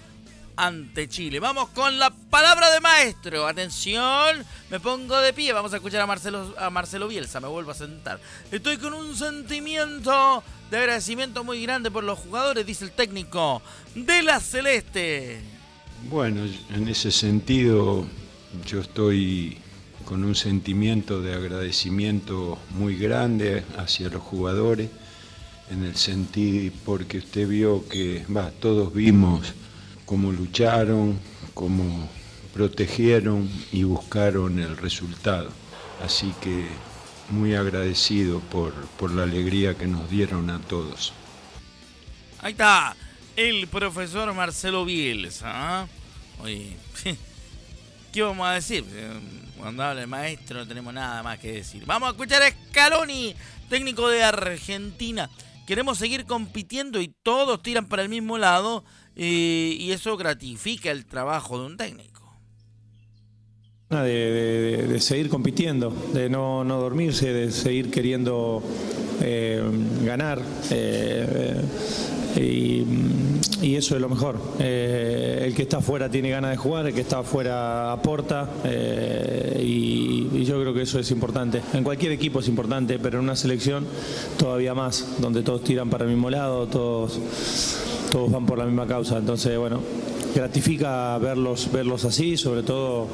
ante 0.57 1.09
Chile. 1.09 1.39
Vamos 1.41 1.69
con 1.71 1.99
la 1.99 2.11
palabra 2.11 2.71
de 2.71 2.81
maestro. 2.81 3.47
Atención, 3.47 4.45
me 4.71 4.81
pongo 4.81 5.19
de 5.19 5.33
pie. 5.33 5.53
Vamos 5.53 5.73
a 5.73 5.77
escuchar 5.77 6.01
a 6.01 6.07
Marcelo, 6.07 6.55
a 6.59 6.71
Marcelo 6.71 7.09
Bielsa. 7.09 7.41
Me 7.41 7.49
vuelvo 7.49 7.71
a 7.71 7.75
sentar. 7.75 8.19
Estoy 8.51 8.79
con 8.79 8.95
un 8.95 9.15
sentimiento 9.15 10.43
de 10.71 10.79
agradecimiento 10.79 11.45
muy 11.45 11.63
grande 11.63 11.91
por 11.91 12.05
los 12.05 12.19
jugadores, 12.19 12.67
dice 12.67 12.85
el 12.85 12.93
técnico 12.93 13.63
de 13.95 14.23
la 14.23 14.41
Celeste. 14.41 15.41
Bueno, 16.11 16.43
en 16.75 16.89
ese 16.89 17.11
sentido, 17.11 18.07
yo 18.67 18.81
estoy 18.81 19.59
con 20.05 20.25
un 20.25 20.35
sentimiento 20.35 21.21
de 21.21 21.35
agradecimiento 21.35 22.59
muy 22.71 22.97
grande 22.97 23.65
hacia 23.77 24.09
los 24.09 24.23
jugadores, 24.23 24.89
en 25.71 25.85
el 25.85 25.97
sentido 25.97 26.73
porque 26.85 27.19
usted 27.19 27.49
vio 27.49 27.89
que, 27.89 28.25
todos 28.61 28.95
vimos 28.95 29.53
cómo 30.07 30.33
lucharon, 30.33 31.21
cómo 31.53 32.09
protegieron 32.55 33.51
y 33.73 33.83
buscaron 33.83 34.59
el 34.59 34.77
resultado. 34.77 35.51
Así 36.03 36.33
que 36.41 36.67
muy 37.31 37.55
agradecido 37.55 38.41
por, 38.41 38.73
por 38.99 39.11
la 39.11 39.25
alegría 39.25 39.75
que 39.75 39.87
nos 39.87 40.09
dieron 40.09 40.49
a 40.49 40.61
todos. 40.61 41.13
Ahí 42.39 42.53
está 42.53 42.97
el 43.35 43.67
profesor 43.67 44.33
Marcelo 44.33 44.85
Bielsa. 44.85 45.89
Oye, 46.41 46.77
¿qué 48.13 48.23
vamos 48.23 48.47
a 48.47 48.53
decir? 48.53 48.85
Cuando 49.59 49.83
habla 49.83 50.03
el 50.03 50.07
maestro 50.07 50.61
no 50.61 50.69
tenemos 50.69 50.95
nada 50.95 51.23
más 51.23 51.39
que 51.39 51.53
decir. 51.53 51.85
Vamos 51.85 52.09
a 52.09 52.13
escuchar 52.13 52.43
a 52.43 52.51
Scaloni, 52.51 53.35
técnico 53.69 54.09
de 54.09 54.23
Argentina. 54.23 55.29
Queremos 55.67 55.99
seguir 55.99 56.25
compitiendo 56.27 57.01
y 57.01 57.13
todos 57.23 57.63
tiran 57.63 57.87
para 57.87 58.03
el 58.03 58.09
mismo 58.09 58.39
lado 58.39 58.85
y 59.17 59.91
eso 59.91 60.17
gratifica 60.17 60.91
el 60.91 61.07
trabajo 61.07 61.59
de 61.59 61.67
un 61.67 61.77
técnico. 61.77 62.17
De, 63.89 64.97
seguir 64.99 65.29
compitiendo, 65.29 65.95
de 66.13 66.29
no, 66.29 66.65
dormirse, 66.65 67.33
de 67.33 67.53
seguir 67.53 67.89
queriendo 67.89 68.61
eh, 69.23 69.63
ganar. 70.05 70.43
Eh, 70.71 71.63
y, 73.63 73.77
eso 73.77 73.95
es 73.95 74.01
lo 74.01 74.09
mejor. 74.09 74.41
Eh, 74.59 75.45
el 75.47 75.55
que 75.55 75.63
está 75.63 75.79
afuera 75.79 76.11
tiene 76.11 76.31
ganas 76.31 76.51
de 76.51 76.57
jugar, 76.57 76.87
el 76.87 76.95
que 76.95 77.03
está 77.03 77.19
afuera 77.19 77.93
aporta 77.93 78.49
y, 79.61 80.45
yo 80.45 80.61
creo 80.61 80.75
que 80.75 80.83
eso 80.83 80.99
es 80.99 81.11
importante. 81.13 81.61
En 81.73 81.85
cualquier 81.85 82.11
equipo 82.13 82.41
es 82.41 82.49
importante, 82.49 82.99
pero 82.99 83.19
en 83.19 83.25
una 83.25 83.37
selección 83.37 83.87
todavía 84.37 84.75
más, 84.75 85.17
donde 85.21 85.43
todos 85.43 85.63
tiran 85.63 85.91
para 85.91 86.05
el 86.05 86.11
mismo 86.11 86.31
lado, 86.31 86.67
todos 86.67 87.21
todos 88.17 88.33
van 88.33 88.47
por 88.47 88.57
la 88.57 88.65
misma 88.65 88.87
causa. 88.87 89.19
Entonces, 89.19 89.59
bueno, 89.59 89.83
gratifica 90.35 91.19
verlos, 91.19 91.71
verlos 91.71 92.07
así, 92.07 92.39
sobre 92.39 92.63
todo 92.63 93.09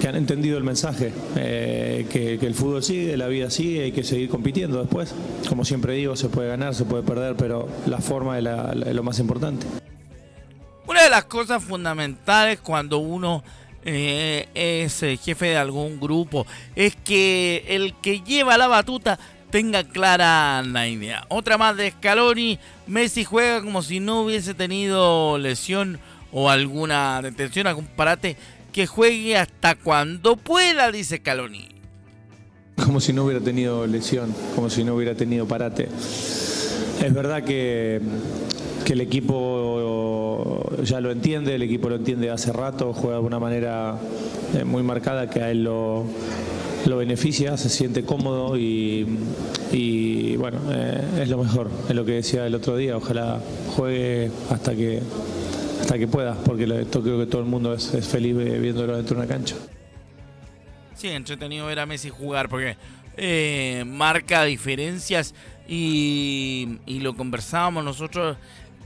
que 0.00 0.08
han 0.08 0.16
entendido 0.16 0.58
el 0.58 0.64
mensaje, 0.64 1.12
eh, 1.36 2.08
que, 2.10 2.44
el 2.44 2.54
fútbol 2.56 2.82
sigue, 2.82 3.16
la 3.16 3.28
vida 3.28 3.50
sigue, 3.50 3.84
hay 3.84 3.92
que 3.92 4.02
seguir 4.02 4.28
compitiendo 4.28 4.80
después. 4.80 5.14
Como 5.48 5.64
siempre 5.64 5.92
digo, 5.92 6.16
se 6.16 6.28
puede 6.28 6.48
ganar, 6.48 6.74
se 6.74 6.84
puede 6.84 7.04
perder, 7.04 7.36
pero 7.36 7.68
la 7.86 7.98
forma 7.98 8.36
es, 8.36 8.44
lo 8.96 9.02
más 9.04 9.20
importante. 9.20 9.64
Una 10.88 11.04
de 11.04 11.10
las 11.10 11.26
cosas 11.26 11.62
fundamentales 11.62 12.58
cuando 12.58 12.98
uno 12.98 13.44
eh, 13.84 14.48
es 14.54 15.20
jefe 15.22 15.46
de 15.50 15.56
algún 15.56 16.00
grupo 16.00 16.48
es 16.74 16.96
que 16.96 17.64
el 17.68 17.94
que 18.02 18.22
lleva 18.22 18.58
la 18.58 18.66
batuta 18.66 19.20
tenga 19.50 19.84
clara 19.84 20.62
la 20.62 20.88
idea. 20.88 21.24
Otra 21.28 21.58
más 21.58 21.76
de 21.76 21.90
Scaloni, 21.90 22.58
Messi 22.86 23.24
juega 23.24 23.62
como 23.62 23.82
si 23.82 24.00
no 24.00 24.22
hubiese 24.22 24.54
tenido 24.54 25.38
lesión 25.38 25.98
o 26.32 26.50
alguna 26.50 27.20
detención, 27.22 27.66
algún 27.66 27.86
parate, 27.86 28.36
que 28.72 28.86
juegue 28.86 29.36
hasta 29.36 29.74
cuando 29.74 30.36
pueda, 30.36 30.92
dice 30.92 31.18
Scaloni. 31.18 31.68
Como 32.76 33.00
si 33.00 33.12
no 33.12 33.24
hubiera 33.24 33.40
tenido 33.40 33.86
lesión, 33.86 34.34
como 34.54 34.70
si 34.70 34.84
no 34.84 34.94
hubiera 34.94 35.14
tenido 35.14 35.46
parate. 35.46 35.88
Es 37.02 37.14
verdad 37.14 37.42
que, 37.42 38.00
que 38.84 38.92
el 38.92 39.00
equipo 39.00 40.70
ya 40.82 41.00
lo 41.00 41.10
entiende, 41.10 41.54
el 41.54 41.62
equipo 41.62 41.88
lo 41.88 41.96
entiende 41.96 42.30
hace 42.30 42.52
rato, 42.52 42.92
juega 42.92 43.18
de 43.18 43.24
una 43.24 43.38
manera 43.38 43.96
eh, 44.54 44.64
muy 44.64 44.82
marcada 44.82 45.28
que 45.28 45.40
a 45.40 45.50
él 45.50 45.64
lo, 45.64 46.06
lo 46.86 46.96
beneficia, 46.96 47.56
se 47.56 47.68
siente 47.68 48.04
cómodo 48.04 48.56
y, 48.56 49.06
bueno, 50.36 50.60
eh, 50.70 51.22
es 51.22 51.28
lo 51.28 51.38
mejor, 51.38 51.70
es 51.88 51.94
lo 51.94 52.04
que 52.04 52.12
decía 52.12 52.46
el 52.46 52.54
otro 52.54 52.76
día, 52.76 52.96
ojalá 52.96 53.40
juegue 53.76 54.30
hasta 54.50 54.74
que 54.74 55.02
hasta 55.80 55.98
que 55.98 56.08
pueda, 56.08 56.34
porque 56.34 56.64
esto 56.64 57.02
creo 57.02 57.18
que 57.18 57.26
todo 57.26 57.40
el 57.40 57.46
mundo 57.46 57.72
es, 57.72 57.90
feliz 58.06 58.36
viéndolo 58.36 58.96
dentro 58.96 59.16
de 59.16 59.22
una 59.22 59.32
cancha. 59.32 59.56
Sí, 60.94 61.08
entretenido 61.08 61.66
ver 61.66 61.78
a 61.78 61.86
Messi 61.86 62.10
jugar 62.10 62.48
porque 62.48 62.76
eh, 63.16 63.84
marca 63.86 64.44
diferencias 64.44 65.34
y, 65.68 66.78
lo 66.86 67.14
conversábamos 67.14 67.84
nosotros 67.84 68.36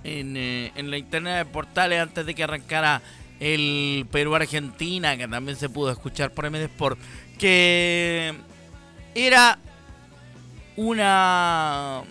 en, 0.05 0.37
eh, 0.37 0.73
en 0.77 0.91
la 0.91 0.99
internet 0.99 1.39
de 1.39 1.45
portales 1.47 2.01
antes 2.01 2.27
de 2.27 2.35
que 2.35 2.45
arrancara 2.45 3.01
el 3.43 4.07
Perú-Argentina, 4.13 5.17
que 5.17 5.27
también 5.27 5.57
se 5.57 5.69
pudo 5.69 5.91
escuchar 5.91 6.31
por 6.31 6.49
MD 6.49 6.63
Sport 6.65 6.99
que 7.43 8.33
era 9.17 9.59
una 10.77 12.03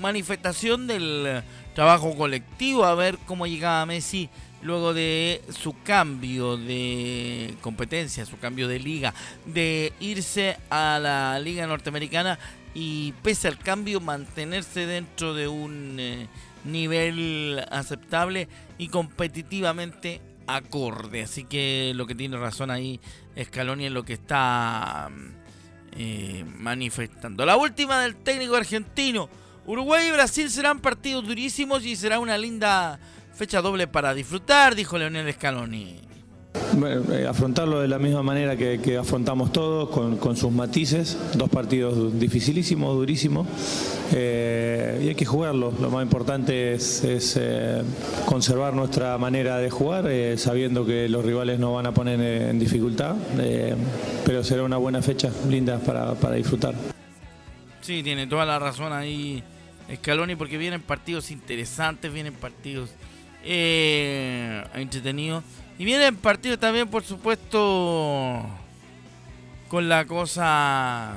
manifestación 0.00 0.86
del 0.86 1.42
trabajo 1.74 2.16
colectivo, 2.16 2.86
a 2.86 2.94
ver 2.94 3.18
cómo 3.26 3.46
llegaba 3.46 3.84
Messi 3.84 4.30
luego 4.62 4.94
de 4.94 5.42
su 5.50 5.74
cambio 5.82 6.56
de 6.56 7.54
competencia, 7.60 8.24
su 8.24 8.38
cambio 8.38 8.66
de 8.66 8.78
liga, 8.78 9.12
de 9.44 9.92
irse 10.00 10.56
a 10.70 10.98
la 11.02 11.38
liga 11.38 11.66
norteamericana 11.66 12.38
y 12.72 13.12
pese 13.22 13.48
al 13.48 13.58
cambio 13.58 14.00
mantenerse 14.00 14.86
dentro 14.86 15.34
de 15.34 15.48
un 15.48 15.98
eh, 16.00 16.28
nivel 16.64 17.62
aceptable 17.70 18.48
y 18.78 18.88
competitivamente 18.88 20.22
acorde. 20.46 21.24
Así 21.24 21.44
que 21.44 21.92
lo 21.94 22.06
que 22.06 22.14
tiene 22.14 22.38
razón 22.38 22.70
ahí 22.70 23.00
Scaloni 23.44 23.86
en 23.86 23.94
lo 23.94 24.04
que 24.04 24.14
está 24.14 25.10
eh, 25.92 26.44
manifestando. 26.58 27.44
La 27.44 27.56
última 27.56 28.00
del 28.00 28.16
técnico 28.16 28.56
argentino. 28.56 29.28
Uruguay 29.66 30.08
y 30.08 30.12
Brasil 30.12 30.48
serán 30.50 30.80
partidos 30.80 31.26
durísimos 31.26 31.84
y 31.84 31.96
será 31.96 32.20
una 32.20 32.38
linda 32.38 33.00
fecha 33.34 33.60
doble 33.60 33.86
para 33.88 34.14
disfrutar, 34.14 34.74
dijo 34.74 34.96
Leonel 34.96 35.32
Scaloni. 35.32 36.05
Eh, 36.84 37.26
afrontarlo 37.26 37.80
de 37.80 37.88
la 37.88 37.98
misma 37.98 38.22
manera 38.22 38.56
que, 38.56 38.98
afrontamos 38.98 39.52
todos, 39.52 39.88
con, 39.88 40.36
sus 40.36 40.52
matices, 40.52 41.16
dos 41.34 41.48
partidos 41.48 42.18
dificilísimos, 42.18 42.94
durísimos, 42.94 43.46
eh, 44.12 45.00
y 45.04 45.08
hay 45.08 45.14
que 45.14 45.24
jugarlo. 45.24 45.72
Lo 45.80 45.90
más 45.90 46.02
importante 46.02 46.74
es, 46.74 47.02
eh, 47.38 47.82
conservar 48.26 48.74
nuestra 48.74 49.16
manera 49.16 49.58
de 49.58 49.70
jugar, 49.70 50.06
sabiendo 50.36 50.84
que 50.84 51.08
los 51.08 51.24
rivales 51.24 51.58
no 51.58 51.74
van 51.74 51.86
a 51.86 51.94
poner 51.94 52.20
en 52.20 52.58
dificultad, 52.58 53.16
pero 54.24 54.44
será 54.44 54.62
una 54.62 54.76
buena 54.76 55.02
fecha, 55.02 55.30
linda 55.48 55.78
para, 55.78 56.14
para 56.14 56.36
disfrutar. 56.36 56.74
Sí, 57.80 58.02
tiene 58.02 58.26
toda 58.26 58.44
la 58.44 58.58
razón 58.58 58.92
ahí 58.92 59.42
Scaloni, 59.94 60.36
porque 60.36 60.58
vienen 60.58 60.82
partidos 60.82 61.30
interesantes, 61.30 62.12
vienen 62.12 62.34
partidos 62.34 62.90
entretenidos. 63.44 65.44
Y 65.78 65.84
viene 65.84 66.06
el 66.06 66.14
partido 66.14 66.58
también, 66.58 66.88
por 66.88 67.04
supuesto, 67.04 68.42
con 69.68 69.88
la 69.88 70.06
cosa 70.06 71.14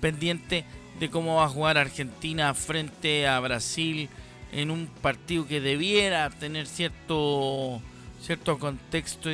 pendiente 0.00 0.64
de 1.00 1.10
cómo 1.10 1.36
va 1.36 1.44
a 1.44 1.48
jugar 1.48 1.76
Argentina 1.76 2.54
frente 2.54 3.26
a 3.26 3.40
Brasil 3.40 4.08
en 4.52 4.70
un 4.70 4.86
partido 4.86 5.46
que 5.46 5.60
debiera 5.60 6.30
tener 6.30 6.66
cierto 6.66 7.80
cierto 8.22 8.58
contexto 8.58 9.30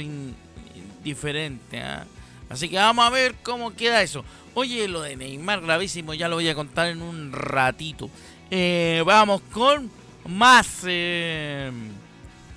diferente. 1.02 1.80
¿ah? 1.80 2.04
Así 2.48 2.68
que 2.68 2.76
vamos 2.76 3.04
a 3.04 3.10
ver 3.10 3.34
cómo 3.42 3.74
queda 3.74 4.02
eso. 4.02 4.24
Oye, 4.54 4.86
lo 4.88 5.02
de 5.02 5.16
Neymar 5.16 5.62
gravísimo, 5.62 6.14
ya 6.14 6.28
lo 6.28 6.36
voy 6.36 6.48
a 6.48 6.54
contar 6.54 6.88
en 6.88 7.00
un 7.00 7.32
ratito. 7.32 8.10
Eh, 8.50 9.02
vamos 9.06 9.40
con 9.52 9.90
más. 10.26 10.82
Eh, 10.86 11.70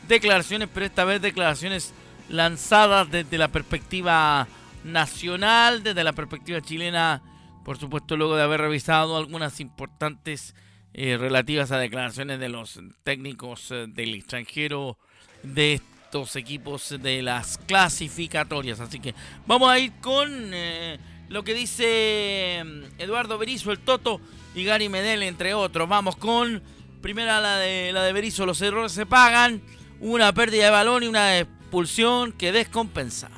declaraciones, 0.08 0.70
pero 0.74 0.86
esta 0.86 1.06
vez 1.06 1.22
declaraciones 1.22 1.94
lanzadas 2.30 3.10
desde 3.12 3.38
la 3.38 3.50
perspectiva 3.50 4.48
nacional, 4.84 5.84
desde 5.84 6.04
la 6.04 6.14
perspectiva 6.14 6.62
chilena, 6.62 7.22
por 7.64 7.78
supuesto 7.78 8.16
luego 8.16 8.36
de 8.36 8.44
haber 8.44 8.62
revisado 8.62 9.18
algunas 9.18 9.60
importantes 9.60 10.56
eh, 10.94 11.18
relativas 11.18 11.72
a 11.72 11.78
declaraciones 11.78 12.40
de 12.40 12.50
los 12.50 12.80
técnicos 13.04 13.72
eh, 13.72 13.86
del 13.88 14.14
extranjero 14.14 14.98
de 15.44 15.74
estos 15.74 16.36
equipos 16.36 16.96
de 17.02 17.22
las 17.22 17.58
clasificatorias. 17.58 18.80
Así 18.80 19.00
que 19.00 19.14
vamos 19.46 19.70
a 19.70 19.80
ir 19.80 19.92
con 20.02 20.30
eh, 20.54 20.98
lo 21.28 21.44
que 21.44 21.54
dice 21.54 22.64
Eduardo 22.98 23.38
Berizzo, 23.38 23.72
el 23.72 23.80
Toto 23.80 24.22
y 24.54 24.64
Gary 24.64 24.88
Medel, 24.88 25.24
entre 25.24 25.54
otros. 25.54 25.90
Vamos 25.90 26.16
con 26.16 26.62
primera 27.02 27.42
la 27.42 27.58
de 27.58 27.92
la 27.92 28.04
de 28.04 28.14
Berizzo, 28.14 28.46
los 28.46 28.62
errores 28.62 28.92
se 28.92 29.06
pagan 29.06 29.62
una 30.02 30.34
pérdida 30.34 30.66
de 30.66 30.72
balón 30.72 31.04
y 31.04 31.08
una 31.08 31.40
expulsión 31.40 32.32
que 32.32 32.52
descompensa. 32.52 33.30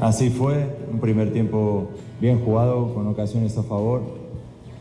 Así 0.00 0.30
fue, 0.30 0.76
un 0.90 1.00
primer 1.00 1.32
tiempo 1.32 1.90
bien 2.20 2.44
jugado, 2.44 2.94
con 2.94 3.06
ocasiones 3.06 3.56
a 3.58 3.62
favor. 3.62 4.02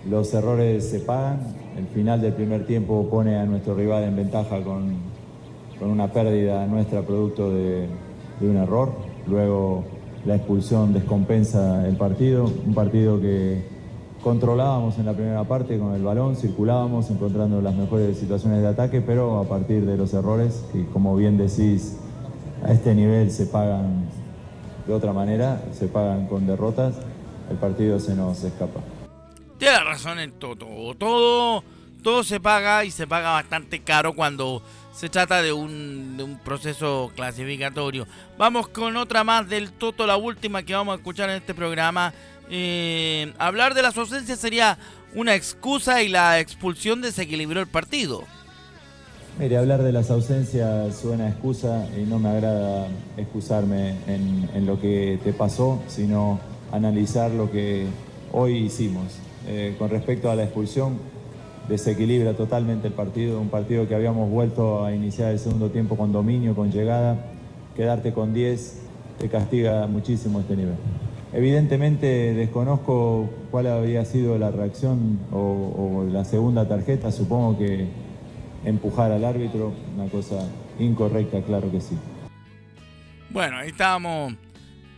Los 0.10 0.34
errores 0.34 0.90
se 0.90 1.00
pagan. 1.00 1.56
El 1.78 1.88
final 1.88 2.22
del 2.22 2.34
primer 2.34 2.66
tiempo 2.66 3.10
pone 3.10 3.38
a 3.38 3.46
nuestro 3.46 3.76
rival 3.76 4.04
en 4.04 4.16
ventaja 4.16 4.62
con, 4.62 4.96
con 5.80 5.90
una 5.90 6.12
pérdida 6.12 6.66
nuestra 6.68 7.02
producto 7.02 7.52
de, 7.52 7.88
de 8.40 8.50
un 8.50 8.58
error. 8.58 8.94
Luego 9.28 9.84
la 10.26 10.36
expulsión 10.36 10.94
descompensa 10.94 11.88
el 11.88 11.98
partido, 11.98 12.46
un 12.46 12.74
partido 12.74 13.20
que 13.20 13.73
controlábamos 14.24 14.98
en 14.98 15.06
la 15.06 15.14
primera 15.14 15.44
parte 15.44 15.78
con 15.78 15.94
el 15.94 16.02
balón, 16.02 16.38
circulábamos 16.38 17.10
encontrando 17.10 17.62
las 17.62 17.76
mejores 17.76 18.18
situaciones 18.18 18.62
de 18.62 18.70
ataque, 18.70 19.02
pero 19.02 19.40
a 19.40 19.44
partir 19.44 19.86
de 19.86 19.98
los 19.98 20.14
errores, 20.14 20.64
que 20.72 20.86
como 20.88 21.16
bien 21.16 21.38
decís, 21.38 21.98
a 22.64 22.72
este 22.72 22.96
nivel 22.96 23.30
se 23.32 23.46
pagan 23.46 24.08
de 24.88 24.94
otra 24.94 25.12
manera, 25.12 25.62
se 25.74 25.88
pagan 25.88 26.28
con 26.28 26.48
derrotas, 26.48 26.96
el 27.52 27.58
partido 27.58 28.00
se 28.00 28.16
nos 28.16 28.44
escapa. 28.44 28.80
Tiene 29.58 29.80
razón 29.82 30.20
en 30.20 30.32
todo, 30.32 30.96
todo, 30.98 31.64
todo 32.02 32.24
se 32.24 32.40
paga 32.40 32.86
y 32.86 32.92
se 32.92 33.06
paga 33.06 33.32
bastante 33.32 33.82
caro 33.82 34.14
cuando 34.14 34.62
se 34.94 35.10
trata 35.10 35.42
de 35.42 35.52
un, 35.52 36.40
proceso 36.44 37.12
clasificatorio. 37.16 38.06
Vamos 38.38 38.68
con 38.68 38.96
otra 38.98 39.24
más 39.24 39.50
del 39.50 39.72
Toto, 39.72 40.06
la 40.06 40.18
última 40.18 40.64
que 40.64 40.76
vamos 40.76 40.94
a 40.94 40.98
escuchar 40.98 41.30
en 41.30 41.38
este 41.38 41.54
programa 41.54 42.14
eh, 42.50 43.34
hablar 43.38 43.74
de 43.74 43.82
las 43.82 43.98
ausencias 43.98 44.40
sería 44.40 44.78
una 45.16 45.36
excusa 45.36 46.02
y 46.02 46.10
la 46.10 46.40
expulsión 46.40 47.02
desequilibró 47.02 47.60
el 47.60 47.68
partido. 47.68 48.24
Mire, 49.40 49.58
hablar 49.58 49.82
de 49.82 49.92
las 49.92 50.12
ausencias 50.12 50.96
suena 50.96 51.28
excusa 51.28 51.88
y 51.98 52.02
no 52.02 52.20
me 52.20 52.30
agrada 52.30 52.88
excusarme 53.18 53.96
en, 54.08 54.66
lo 54.66 54.80
que 54.80 55.20
te 55.24 55.34
pasó, 55.34 55.82
sino 55.88 56.40
analizar 56.72 57.32
lo 57.32 57.50
que 57.52 57.88
hoy 58.32 58.58
hicimos. 58.58 59.06
Eh, 59.48 59.76
con 59.80 59.90
respecto 59.90 60.30
a 60.30 60.36
la 60.36 60.44
expulsión, 60.44 61.00
desequilibra 61.68 62.34
totalmente 62.34 62.88
el 62.88 62.94
partido, 62.94 63.40
un 63.40 63.50
partido 63.50 63.88
que 63.88 63.96
habíamos 63.96 64.30
vuelto 64.30 64.86
a 64.86 64.94
iniciar 64.94 65.32
el 65.32 65.40
segundo 65.40 65.70
tiempo 65.72 65.98
con 65.98 66.12
dominio, 66.12 66.56
con 66.56 66.72
llegada. 66.72 67.18
Quedarte 67.76 68.14
con 68.14 68.36
10 68.36 68.82
te 69.20 69.30
castiga 69.30 69.88
muchísimo 69.88 70.42
este 70.42 70.56
nivel. 70.56 70.76
Evidentemente 71.34 72.34
desconozco 72.34 73.28
cuál 73.50 73.66
habría 73.66 74.06
sido 74.06 74.38
la 74.38 74.52
reacción 74.52 75.20
o, 75.32 76.06
la 76.12 76.26
segunda 76.26 76.68
tarjeta, 76.68 77.12
supongo 77.12 77.58
que 77.58 77.88
empujar 78.66 79.12
al 79.12 79.26
árbitro, 79.26 79.74
una 79.96 80.08
cosa 80.10 80.48
incorrecta, 80.78 81.42
claro 81.42 81.72
que 81.72 81.82
sí. 81.82 81.98
Bueno, 83.32 83.58
ahí 83.58 83.70
estábamos 83.70 84.36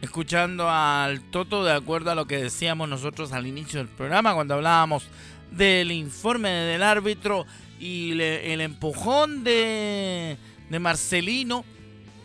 escuchando 0.01 0.69
al 0.69 1.21
Toto 1.31 1.63
de 1.63 1.71
acuerdo 1.71 2.11
a 2.11 2.15
lo 2.15 2.25
que 2.27 2.37
decíamos 2.37 2.89
nosotros 2.89 3.31
al 3.31 3.47
inicio 3.47 3.79
del 3.79 3.87
programa 3.87 4.33
cuando 4.33 4.55
hablábamos 4.55 5.07
del 5.51 5.89
informe 5.93 6.49
del 6.49 6.83
árbitro 6.83 7.45
y 7.79 8.11
el 8.19 8.59
empujón 8.59 9.45
de 9.45 10.37
Marcelino 10.69 11.63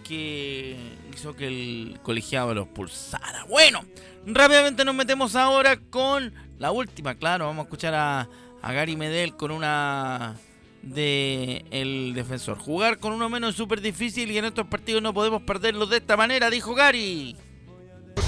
que 0.02 0.99
hizo 1.16 1.34
que 1.34 1.46
el 1.46 2.00
colegiado 2.02 2.54
los 2.54 2.68
pulsara. 2.68 3.44
Bueno, 3.48 3.80
rápidamente 4.26 4.84
nos 4.84 4.94
metemos 4.94 5.36
ahora 5.36 5.78
con 5.78 6.32
la 6.58 6.72
última, 6.72 7.14
claro, 7.14 7.46
vamos 7.46 7.64
a 7.64 7.64
escuchar 7.64 7.94
a, 7.94 8.28
Gary 8.62 8.96
Medel 8.96 9.36
con 9.36 9.50
una 9.50 10.36
de 10.82 11.64
el 11.70 12.12
defensor. 12.14 12.58
Jugar 12.58 12.98
con 12.98 13.12
uno 13.12 13.28
menos 13.30 13.50
es 13.50 13.56
súper 13.56 13.80
difícil 13.80 14.30
y 14.30 14.38
en 14.38 14.44
estos 14.44 14.66
partidos 14.66 15.02
no 15.02 15.14
podemos 15.14 15.42
perderlos 15.42 15.88
de 15.88 15.98
esta 15.98 16.16
manera, 16.16 16.50
dijo 16.50 16.74
Gary. 16.74 17.36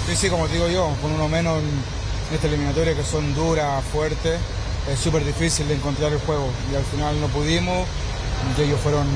Sí, 0.07 0.15
sí, 0.15 0.29
como 0.29 0.47
digo 0.47 0.67
yo, 0.69 0.95
con 1.01 1.11
uno 1.11 1.29
menos 1.29 1.61
en 1.61 2.35
esta 2.35 2.47
eliminatoria 2.47 2.95
que 2.95 3.03
son 3.03 3.35
duras, 3.35 3.83
fuertes, 3.85 4.39
es 4.91 4.99
súper 4.99 5.23
difícil 5.23 5.67
de 5.67 5.75
encontrar 5.75 6.11
el 6.11 6.19
juego 6.19 6.49
y 6.71 6.75
al 6.75 6.83
final 6.85 7.19
no 7.21 7.27
pudimos 7.27 7.87
y 8.57 8.61
ellos 8.61 8.79
fueron 8.81 9.07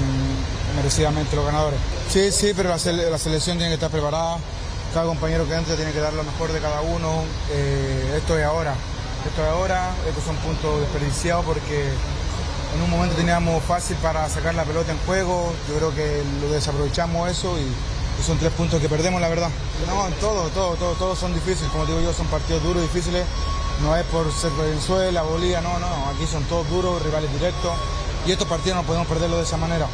merecidamente 0.75 1.35
los 1.35 1.45
ganadores. 1.45 1.79
Sí, 2.09 2.31
sí, 2.31 2.53
pero 2.55 2.69
la, 2.69 2.77
selección 2.77 3.57
tiene 3.57 3.69
que 3.69 3.75
estar 3.75 3.91
preparada. 3.91 4.37
Cada 4.93 5.05
compañero 5.05 5.47
que 5.47 5.55
entre 5.55 5.75
tiene 5.75 5.91
que 5.91 5.99
dar 5.99 6.13
lo 6.13 6.23
mejor 6.23 6.51
de 6.51 6.59
cada 6.59 6.81
uno. 6.81 7.23
Eh, 7.51 8.15
esto 8.17 8.37
es 8.37 8.45
ahora. 8.45 8.73
Esto 9.27 9.43
es 9.43 9.49
ahora. 9.49 9.91
Estos 10.07 10.23
son 10.23 10.35
puntos 10.37 10.79
desperdiciados 10.81 11.45
porque 11.45 11.89
en 12.75 12.81
un 12.81 12.89
momento 12.89 13.15
teníamos 13.15 13.63
fácil 13.63 13.97
para 13.97 14.27
sacar 14.29 14.55
la 14.55 14.63
pelota 14.63 14.91
en 14.91 14.97
juego. 14.99 15.53
Yo 15.67 15.75
creo 15.75 15.95
que 15.95 16.23
lo 16.41 16.49
desaprovechamos 16.51 17.29
eso 17.29 17.57
y, 17.59 17.67
son 18.23 18.39
tres 18.39 18.51
puntos 18.53 18.81
que 18.81 18.89
perdemos, 18.89 19.21
la 19.21 19.29
verdad. 19.29 19.49
No, 19.85 20.07
todo, 20.19 20.49
todo, 20.49 20.75
todo, 20.75 20.93
todos 20.93 21.19
son 21.19 21.35
difíciles. 21.35 21.71
Como 21.71 21.85
digo 21.85 22.01
yo, 22.01 22.13
son 22.13 22.25
partidos 22.27 22.63
duros, 22.63 22.81
difíciles. 22.81 23.23
No 23.83 23.95
es 23.95 24.03
por 24.05 24.31
ser 24.33 24.51
Venezuela, 24.53 25.21
Bolivia, 25.21 25.61
no, 25.61 25.77
no. 25.77 26.09
Aquí 26.09 26.25
son 26.25 26.43
todos 26.45 26.67
duros, 26.67 27.01
rivales 27.03 27.31
directos. 27.31 27.73
Y 28.25 28.31
estos 28.31 28.47
partidos 28.47 28.77
no 28.77 28.83
podemos 28.83 29.07
perderlo 29.07 29.37
de 29.37 29.43
esa 29.43 29.57
manera. 29.57 29.87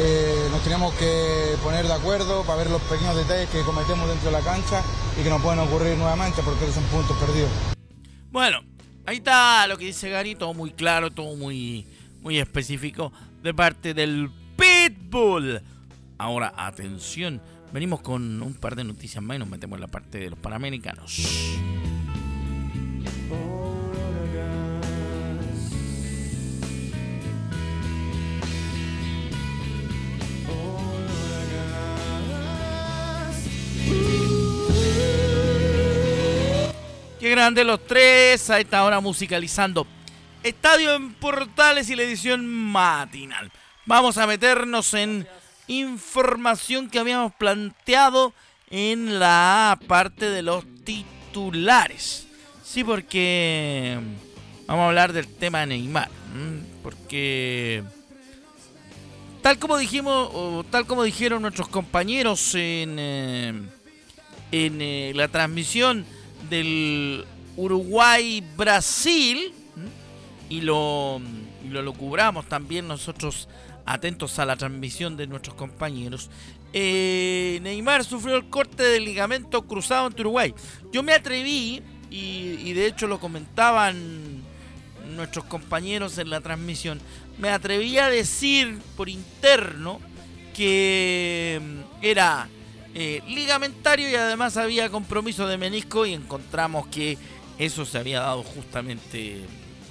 Eh, 0.00 0.48
nos 0.50 0.62
tenemos 0.62 0.94
que 0.94 1.56
poner 1.62 1.86
de 1.86 1.92
acuerdo 1.92 2.42
para 2.44 2.58
ver 2.58 2.70
los 2.70 2.82
pequeños 2.82 3.16
detalles 3.16 3.48
que 3.50 3.62
cometemos 3.62 4.08
dentro 4.08 4.30
de 4.30 4.32
la 4.32 4.44
cancha 4.44 4.82
y 5.18 5.24
que 5.24 5.30
no 5.30 5.40
pueden 5.40 5.58
ocurrir 5.60 5.96
nuevamente 5.96 6.42
porque 6.42 6.70
son 6.72 6.84
puntos 6.84 7.16
perdidos. 7.16 7.50
Bueno, 8.30 8.60
Ahí 9.08 9.16
está 9.16 9.66
lo 9.66 9.78
que 9.78 9.86
dice 9.86 10.10
Gary, 10.10 10.34
todo 10.34 10.52
muy 10.52 10.70
claro, 10.70 11.10
todo 11.10 11.34
muy, 11.34 11.86
muy 12.20 12.38
específico 12.38 13.10
de 13.42 13.54
parte 13.54 13.94
del 13.94 14.28
Pitbull. 14.54 15.62
Ahora, 16.18 16.52
atención, 16.54 17.40
venimos 17.72 18.02
con 18.02 18.42
un 18.42 18.52
par 18.52 18.76
de 18.76 18.84
noticias 18.84 19.24
más 19.24 19.36
y 19.36 19.38
nos 19.38 19.48
metemos 19.48 19.78
en 19.78 19.80
la 19.80 19.86
parte 19.86 20.18
de 20.18 20.28
los 20.28 20.38
panamericanos. 20.38 21.22
Grande 37.38 37.62
los 37.62 37.86
tres 37.86 38.50
a 38.50 38.58
esta 38.58 38.82
hora 38.82 38.98
musicalizando. 38.98 39.86
Estadio 40.42 40.96
en 40.96 41.14
Portales 41.14 41.88
y 41.88 41.94
la 41.94 42.02
edición 42.02 42.44
matinal. 42.46 43.52
Vamos 43.86 44.18
a 44.18 44.26
meternos 44.26 44.92
en 44.94 45.26
información 45.68 46.90
que 46.90 46.98
habíamos 46.98 47.32
planteado 47.34 48.34
en 48.70 49.20
la 49.20 49.78
parte 49.86 50.30
de 50.30 50.42
los 50.42 50.64
titulares. 50.82 52.26
Sí, 52.64 52.82
porque 52.82 53.98
vamos 54.66 54.82
a 54.82 54.88
hablar 54.88 55.12
del 55.12 55.28
tema 55.28 55.60
de 55.60 55.66
Neymar. 55.66 56.10
Porque 56.82 57.84
tal 59.42 59.60
como 59.60 59.78
dijimos, 59.78 60.28
o 60.34 60.64
tal 60.68 60.86
como 60.86 61.04
dijeron 61.04 61.42
nuestros 61.42 61.68
compañeros 61.68 62.56
en, 62.56 62.96
eh, 62.98 63.62
en 64.50 64.82
eh, 64.82 65.12
la 65.14 65.28
transmisión 65.28 66.04
del 66.48 67.24
Uruguay-Brasil 67.56 69.52
y 70.48 70.60
lo, 70.60 71.20
lo 71.64 71.92
cubramos 71.92 72.46
también 72.46 72.88
nosotros 72.88 73.48
atentos 73.84 74.38
a 74.38 74.44
la 74.44 74.56
transmisión 74.56 75.16
de 75.16 75.26
nuestros 75.26 75.54
compañeros. 75.56 76.30
Eh, 76.72 77.58
Neymar 77.62 78.04
sufrió 78.04 78.36
el 78.36 78.48
corte 78.48 78.82
del 78.82 79.04
ligamento 79.04 79.66
cruzado 79.66 80.06
ante 80.06 80.20
Uruguay. 80.22 80.54
Yo 80.92 81.02
me 81.02 81.12
atreví, 81.12 81.82
y, 82.10 82.58
y, 82.64 82.72
de 82.74 82.86
hecho 82.86 83.06
lo 83.06 83.18
comentaban 83.20 84.42
nuestros 85.16 85.46
compañeros 85.46 86.18
en 86.18 86.30
la 86.30 86.40
transmisión, 86.40 87.00
me 87.38 87.50
atreví 87.50 87.98
a 87.98 88.08
decir 88.08 88.78
por 88.96 89.08
interno 89.08 90.00
que 90.54 91.60
mm, 91.62 92.04
era 92.04 92.48
eh, 93.00 93.22
ligamentario 93.28 94.10
y 94.10 94.16
además 94.16 94.56
había 94.56 94.90
compromiso 94.90 95.46
de 95.46 95.56
menisco 95.56 96.04
y 96.04 96.14
encontramos 96.14 96.88
que 96.88 97.16
eso 97.56 97.86
se 97.86 97.96
había 97.96 98.22
dado 98.22 98.42
justamente 98.42 99.42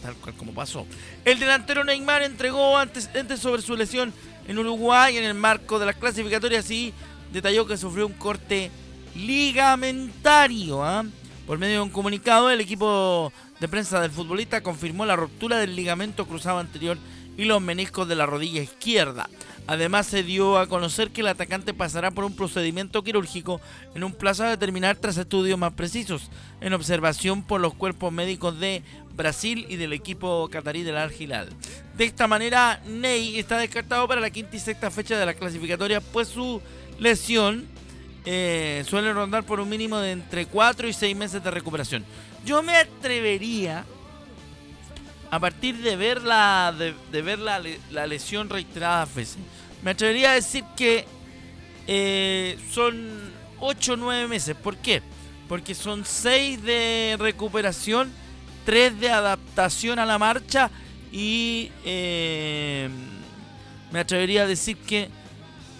tal 0.01 0.15
cual 0.15 0.35
como 0.35 0.53
pasó. 0.53 0.85
El 1.23 1.39
delantero 1.39 1.85
Neymar 1.85 2.23
entregó 2.23 2.77
antecedentes 2.77 3.39
sobre 3.39 3.61
su 3.61 3.77
lesión 3.77 4.13
en 4.45 4.59
Uruguay 4.59 5.15
en 5.15 5.23
el 5.23 5.35
marco 5.35 5.79
de 5.79 5.85
las 5.85 5.95
clasificatorias 5.95 6.69
y 6.69 6.93
detalló 7.31 7.65
que 7.65 7.77
sufrió 7.77 8.07
un 8.07 8.11
corte 8.11 8.71
ligamentario. 9.15 10.83
¿ah? 10.83 11.05
Por 11.45 11.59
medio 11.59 11.75
de 11.75 11.81
un 11.83 11.89
comunicado, 11.89 12.51
el 12.51 12.59
equipo 12.59 13.31
de 13.61 13.69
prensa 13.69 14.01
del 14.01 14.11
futbolista 14.11 14.61
confirmó 14.61 15.05
la 15.05 15.15
ruptura 15.15 15.59
del 15.59 15.77
ligamento 15.77 16.27
cruzado 16.27 16.59
anterior 16.59 16.97
y 17.37 17.45
los 17.45 17.61
meniscos 17.61 18.05
de 18.09 18.15
la 18.15 18.25
rodilla 18.25 18.61
izquierda. 18.61 19.29
Además 19.67 20.07
se 20.07 20.23
dio 20.23 20.57
a 20.57 20.67
conocer 20.67 21.11
que 21.11 21.21
el 21.21 21.27
atacante 21.27 21.73
pasará 21.73 22.11
por 22.11 22.23
un 22.23 22.35
procedimiento 22.35 23.03
quirúrgico 23.03 23.59
en 23.95 24.05
un 24.05 24.13
plazo 24.13 24.45
a 24.45 24.49
determinar 24.49 24.95
tras 24.95 25.17
estudios 25.17 25.59
más 25.59 25.73
precisos, 25.73 26.31
en 26.61 26.73
observación 26.73 27.43
por 27.43 27.59
los 27.59 27.73
cuerpos 27.73 28.13
médicos 28.13 28.57
de 28.59 28.81
Brasil 29.13 29.65
y 29.67 29.75
del 29.75 29.91
equipo 29.91 30.47
catarí 30.49 30.83
del 30.83 30.97
Al 30.97 31.11
Hilal. 31.11 31.49
De 31.97 32.05
esta 32.05 32.27
manera, 32.27 32.81
Ney 32.85 33.37
está 33.37 33.57
descartado 33.57 34.07
para 34.07 34.21
la 34.21 34.29
quinta 34.29 34.55
y 34.55 34.59
sexta 34.59 34.89
fecha 34.89 35.19
de 35.19 35.25
la 35.25 35.33
clasificatoria, 35.33 35.99
pues 35.99 36.29
su 36.29 36.61
lesión 36.97 37.67
eh, 38.25 38.83
suele 38.87 39.11
rondar 39.11 39.43
por 39.43 39.59
un 39.59 39.67
mínimo 39.67 39.97
de 39.99 40.11
entre 40.11 40.45
4 40.45 40.87
y 40.87 40.93
6 40.93 41.15
meses 41.15 41.43
de 41.43 41.51
recuperación. 41.51 42.05
Yo 42.45 42.63
me 42.63 42.75
atrevería 42.75 43.85
a 45.29 45.39
partir 45.39 45.77
de 45.77 45.95
ver 45.95 46.23
la, 46.23 46.73
de, 46.77 47.21
ver 47.21 47.39
la, 47.39 48.07
lesión 48.07 48.49
reiterada 48.49 49.05
veces, 49.05 49.37
me 49.83 49.91
atrevería 49.91 50.31
a 50.31 50.35
decir 50.35 50.63
que 50.75 51.05
eh, 51.87 52.57
son 52.71 53.31
8 53.59 53.93
o 53.93 53.97
9 53.97 54.27
meses. 54.27 54.55
¿Por 54.55 54.77
qué? 54.77 55.01
Porque 55.47 55.75
son 55.75 56.05
6 56.05 56.63
de 56.63 57.15
recuperación, 57.19 58.11
3 58.65 58.99
de 58.99 59.09
adaptación 59.09 59.99
a 59.99 60.05
la 60.05 60.17
marcha 60.17 60.69
y 61.11 61.71
eh, 61.85 62.89
me 63.91 63.99
atrevería 63.99 64.43
a 64.43 64.47
decir 64.47 64.77
que 64.77 65.09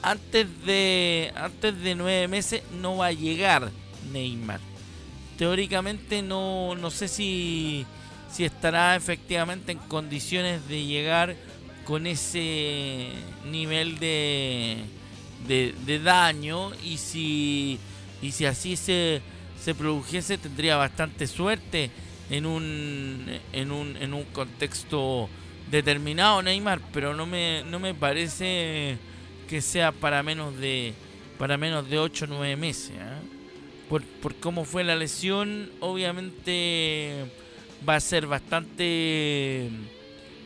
antes 0.01 0.47
de, 0.65 1.33
antes 1.35 1.79
de 1.81 1.95
9 1.95 2.27
meses 2.27 2.63
no 2.71 2.97
va 2.97 3.07
a 3.07 3.11
llegar 3.11 3.71
Neymar. 4.11 4.59
Teóricamente 5.37 6.21
no, 6.21 6.75
no 6.75 6.89
sé 6.89 7.07
si 7.07 7.85
si 8.29 8.45
estará 8.45 8.95
efectivamente 8.95 9.71
en 9.71 9.79
condiciones 9.79 10.67
de 10.67 10.85
llegar 10.85 11.35
con 11.85 12.05
ese 12.05 13.07
nivel 13.49 13.97
de, 13.99 14.83
de, 15.47 15.99
daño 15.99 16.71
y 16.83 16.97
si, 16.97 17.79
y 18.21 18.31
si 18.31 18.45
así 18.45 18.75
se, 18.75 19.21
se 19.63 19.73
produjese 19.73 20.37
tendría 20.37 20.75
bastante 20.75 21.27
suerte 21.27 21.89
en 22.29 22.45
un, 22.45 23.39
en 23.53 23.71
un, 23.71 23.95
en 23.97 24.13
un 24.13 24.25
contexto 24.25 25.29
determinado 25.71 26.41
Neymar, 26.41 26.81
pero 26.91 27.13
no 27.13 27.25
me, 27.25 27.63
no 27.63 27.79
me 27.79 27.93
parece 27.93 28.97
que 29.47 29.61
sea 29.61 29.91
para 29.93 30.23
menos 30.23 30.57
de 30.57 30.93
para 31.37 31.57
menos 31.57 31.89
de 31.89 31.99
8 31.99 32.25
o 32.25 32.27
9 32.27 32.55
meses. 32.55 32.91
¿eh? 32.91 33.21
Por, 33.89 34.03
por 34.03 34.35
cómo 34.35 34.65
fue 34.65 34.83
la 34.83 34.95
lesión, 34.95 35.69
obviamente 35.79 37.25
va 37.87 37.95
a 37.95 37.99
ser 37.99 38.27
bastante 38.27 39.69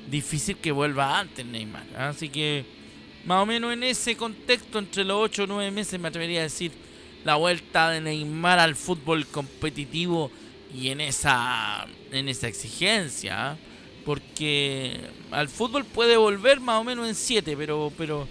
difícil 0.10 0.58
que 0.58 0.71
vuelva 0.71 1.19
antes 1.19 1.45
Neymar. 1.45 1.86
Así 1.97 2.30
que 2.30 2.65
más 3.25 3.41
o 3.41 3.45
menos 3.45 3.73
en 3.73 3.84
ese 3.84 4.15
contexto, 4.15 4.80
entre 4.80 5.04
los 5.04 5.17
8 5.17 5.43
o 5.43 5.47
9 5.47 5.71
meses, 5.71 5.99
me 5.99 6.08
atrevería 6.08 6.41
a 6.41 6.43
decir 6.43 6.71
la 7.23 7.36
vuelta 7.36 7.89
de 7.91 8.01
Neymar 8.01 8.60
al 8.60 8.75
fútbol 8.75 9.27
competitivo 9.27 10.32
y 10.73 10.89
en 10.89 11.01
esa, 11.01 11.88
en 12.12 12.30
esa 12.30 12.47
exigencia. 12.47 13.51
¿ah? 13.51 13.58
Porque 14.06 14.99
al 15.32 15.47
fútbol 15.47 15.86
puede 15.86 16.17
volver 16.17 16.60
más 16.60 16.82
o 16.82 16.84
menos 16.84 17.08
en 17.08 17.15
7, 17.15 17.56
pero, 17.58 17.91
pero, 17.97 18.27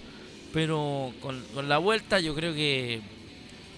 pero 0.53 1.13
con, 1.21 1.43
con 1.53 1.69
la 1.69 1.77
vuelta 1.77 2.19
yo 2.19 2.35
creo 2.35 2.53
que 2.53 3.01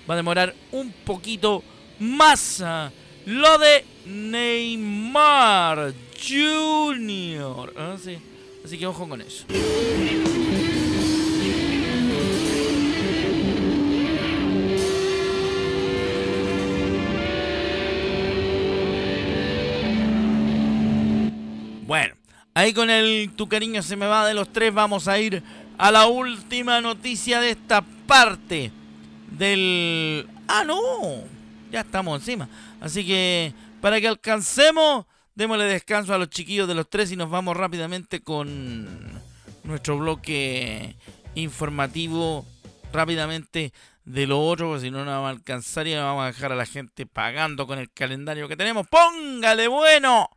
va 0.10 0.16
a 0.16 0.18
demorar 0.18 0.56
un 0.72 0.92
poquito 0.92 1.64
más. 2.00 2.62
¿ah? 2.62 2.92
Lo 3.26 3.58
de 3.58 3.86
Neymar 4.06 5.94
Jr. 6.28 7.74
Ah, 7.78 7.96
Así 8.66 8.78
que 8.78 8.88
ojo 8.88 9.08
con 9.08 9.22
eso. 9.22 9.46
Bueno, 21.86 22.16
ahí 22.54 22.74
con 22.74 22.90
el 22.90 23.32
tu 23.36 23.48
cariño 23.50 23.84
se 23.84 23.98
me 23.98 24.08
va 24.08 24.26
de 24.26 24.34
los 24.34 24.52
tres, 24.52 24.74
vamos 24.74 25.08
a 25.08 25.20
ir 25.20 25.44
a 25.78 25.92
la 25.92 26.08
última 26.08 26.80
noticia 26.80 27.42
de 27.42 27.52
esta 27.52 27.82
parte 27.82 28.72
del... 29.32 30.26
Ah, 30.48 30.64
no, 30.66 30.78
ya 31.74 31.82
estamos 31.82 32.20
encima. 32.20 32.48
Así 32.80 33.06
que 33.06 33.52
para 33.82 34.00
que 34.00 34.08
alcancemos, 34.08 35.06
démosle 35.34 35.66
descanso 35.66 36.14
a 36.14 36.20
los 36.20 36.30
chiquillos 36.30 36.68
de 36.68 36.76
los 36.76 36.88
tres 36.88 37.12
y 37.12 37.16
nos 37.16 37.32
vamos 37.32 37.58
rápidamente 37.58 38.22
con 38.22 39.20
nuestro 39.64 39.98
bloque 39.98 40.96
informativo 41.34 42.46
rápidamente 42.94 43.74
de 44.06 44.28
lo 44.28 44.40
otro, 44.40 44.68
porque 44.68 44.82
si 44.82 44.92
no, 44.92 45.04
no 45.04 45.12
vamos 45.12 45.28
a 45.28 45.32
alcanzar 45.32 45.88
y 45.88 45.96
vamos 45.96 46.24
a 46.24 46.28
dejar 46.28 46.52
a 46.52 46.56
la 46.56 46.68
gente 46.68 47.08
pagando 47.08 47.66
con 47.66 47.80
el 47.80 47.92
calendario 47.92 48.48
que 48.48 48.56
tenemos. 48.56 48.88
Póngale 48.88 49.68
bueno 49.68 50.30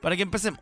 para 0.00 0.16
que 0.16 0.22
empecemos. 0.22 0.60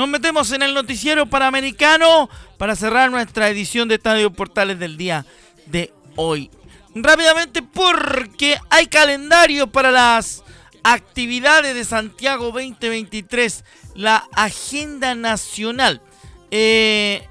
Nos 0.00 0.08
metemos 0.08 0.50
en 0.52 0.62
el 0.62 0.72
noticiero 0.72 1.26
panamericano 1.26 2.30
para 2.56 2.74
cerrar 2.74 3.10
nuestra 3.10 3.50
edición 3.50 3.86
de 3.86 3.96
Estadio 3.96 4.32
Portales 4.32 4.78
del 4.78 4.96
día 4.96 5.26
de 5.66 5.92
hoy. 6.16 6.50
Rápidamente 6.94 7.60
porque 7.60 8.56
hay 8.70 8.86
calendario 8.86 9.66
para 9.66 9.90
las 9.90 10.42
actividades 10.84 11.74
de 11.74 11.84
Santiago 11.84 12.46
2023, 12.46 13.62
la 13.94 14.26
agenda 14.32 15.14
nacional. 15.14 16.00
Eh, 16.50 17.28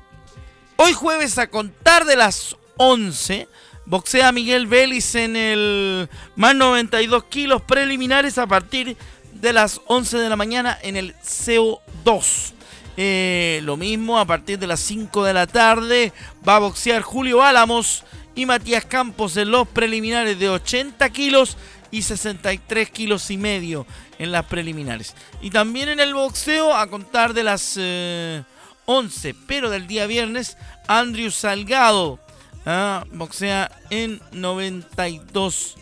hoy 0.75 0.93
jueves 0.93 1.39
a 1.39 1.49
contar 1.49 2.05
de 2.05 2.17
las 2.17 2.55
11, 2.77 3.47
boxea 3.88 4.32
Miguel 4.32 4.67
Vélez 4.67 5.15
en 5.15 5.36
el 5.36 6.08
más 6.36 6.53
92 6.53 7.23
kilos 7.23 7.63
preliminares 7.63 8.38
a 8.38 8.45
partir 8.45 8.95
de 9.34 9.53
las 9.53 9.82
11 9.88 10.19
de 10.19 10.29
la 10.29 10.36
mañana 10.36 10.77
en 10.84 10.97
el 10.97 11.15
CO2. 11.15 12.59
Eh, 13.02 13.62
lo 13.64 13.78
mismo 13.78 14.20
a 14.20 14.26
partir 14.26 14.60
de 14.60 14.68
las 14.68 14.82
5 14.82 15.24
de 15.24 15.32
la 15.32 15.48
tarde 15.48 16.12
va 16.46 16.58
a 16.58 16.60
boxear 16.60 17.02
Julio 17.02 17.42
Álamos 17.42 18.04
y 18.36 18.46
Matías 18.46 18.84
Campos 18.84 19.38
en 19.38 19.52
los 19.52 19.70
preliminares 19.70 20.38
de 20.38 20.50
80 20.50 21.10
kilos 21.12 21.56
y 21.92 22.02
63 22.02 22.90
kilos 22.90 23.32
y 23.32 23.38
medio 23.38 23.88
en 24.18 24.34
las 24.34 24.48
preliminares. 24.48 25.16
Y 25.40 25.50
también 25.50 25.88
en 25.88 26.02
el 26.02 26.14
boxeo 26.14 26.76
a 26.76 26.88
contar 26.88 27.34
de 27.34 27.44
las 27.46 27.78
11, 27.78 29.30
eh, 29.30 29.36
pero 29.48 29.70
del 29.70 29.88
día 29.88 30.06
viernes, 30.06 30.58
Andrew 30.86 31.32
Salgado 31.32 32.20
ah, 32.66 33.06
boxea 33.14 33.72
en 33.90 34.20
92 34.34 35.78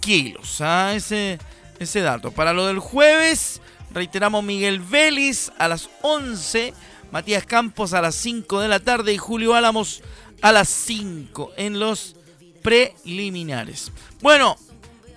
kilos. 0.00 0.60
Ah, 0.60 0.90
ese, 0.92 1.38
ese 1.78 2.00
dato. 2.00 2.32
Para 2.32 2.52
lo 2.52 2.66
del 2.66 2.80
jueves, 2.80 3.60
reiteramos 3.92 4.44
Miguel 4.44 4.80
Vélez 4.80 5.50
a 5.58 5.68
las 5.68 5.88
11, 6.02 6.74
Matías 7.10 7.44
Campos 7.44 7.92
a 7.92 8.02
las 8.02 8.14
5 8.16 8.60
de 8.60 8.68
la 8.68 8.80
tarde 8.80 9.12
y 9.12 9.18
Julio 9.18 9.54
Álamos 9.54 10.02
a 10.42 10.52
las 10.52 10.68
5 10.68 11.52
en 11.56 11.80
los 11.80 12.16
preliminares. 12.62 13.92
Bueno, 14.20 14.56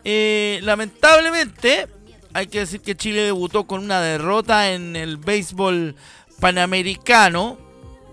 eh, 0.04 0.60
lamentablemente, 0.64 1.88
hay 2.34 2.48
que 2.48 2.60
decir 2.60 2.82
que 2.82 2.96
Chile 2.96 3.22
debutó 3.22 3.66
con 3.66 3.84
una 3.84 4.02
derrota 4.02 4.72
en 4.72 4.96
el 4.96 5.18
béisbol 5.18 5.96
panamericano. 6.40 7.58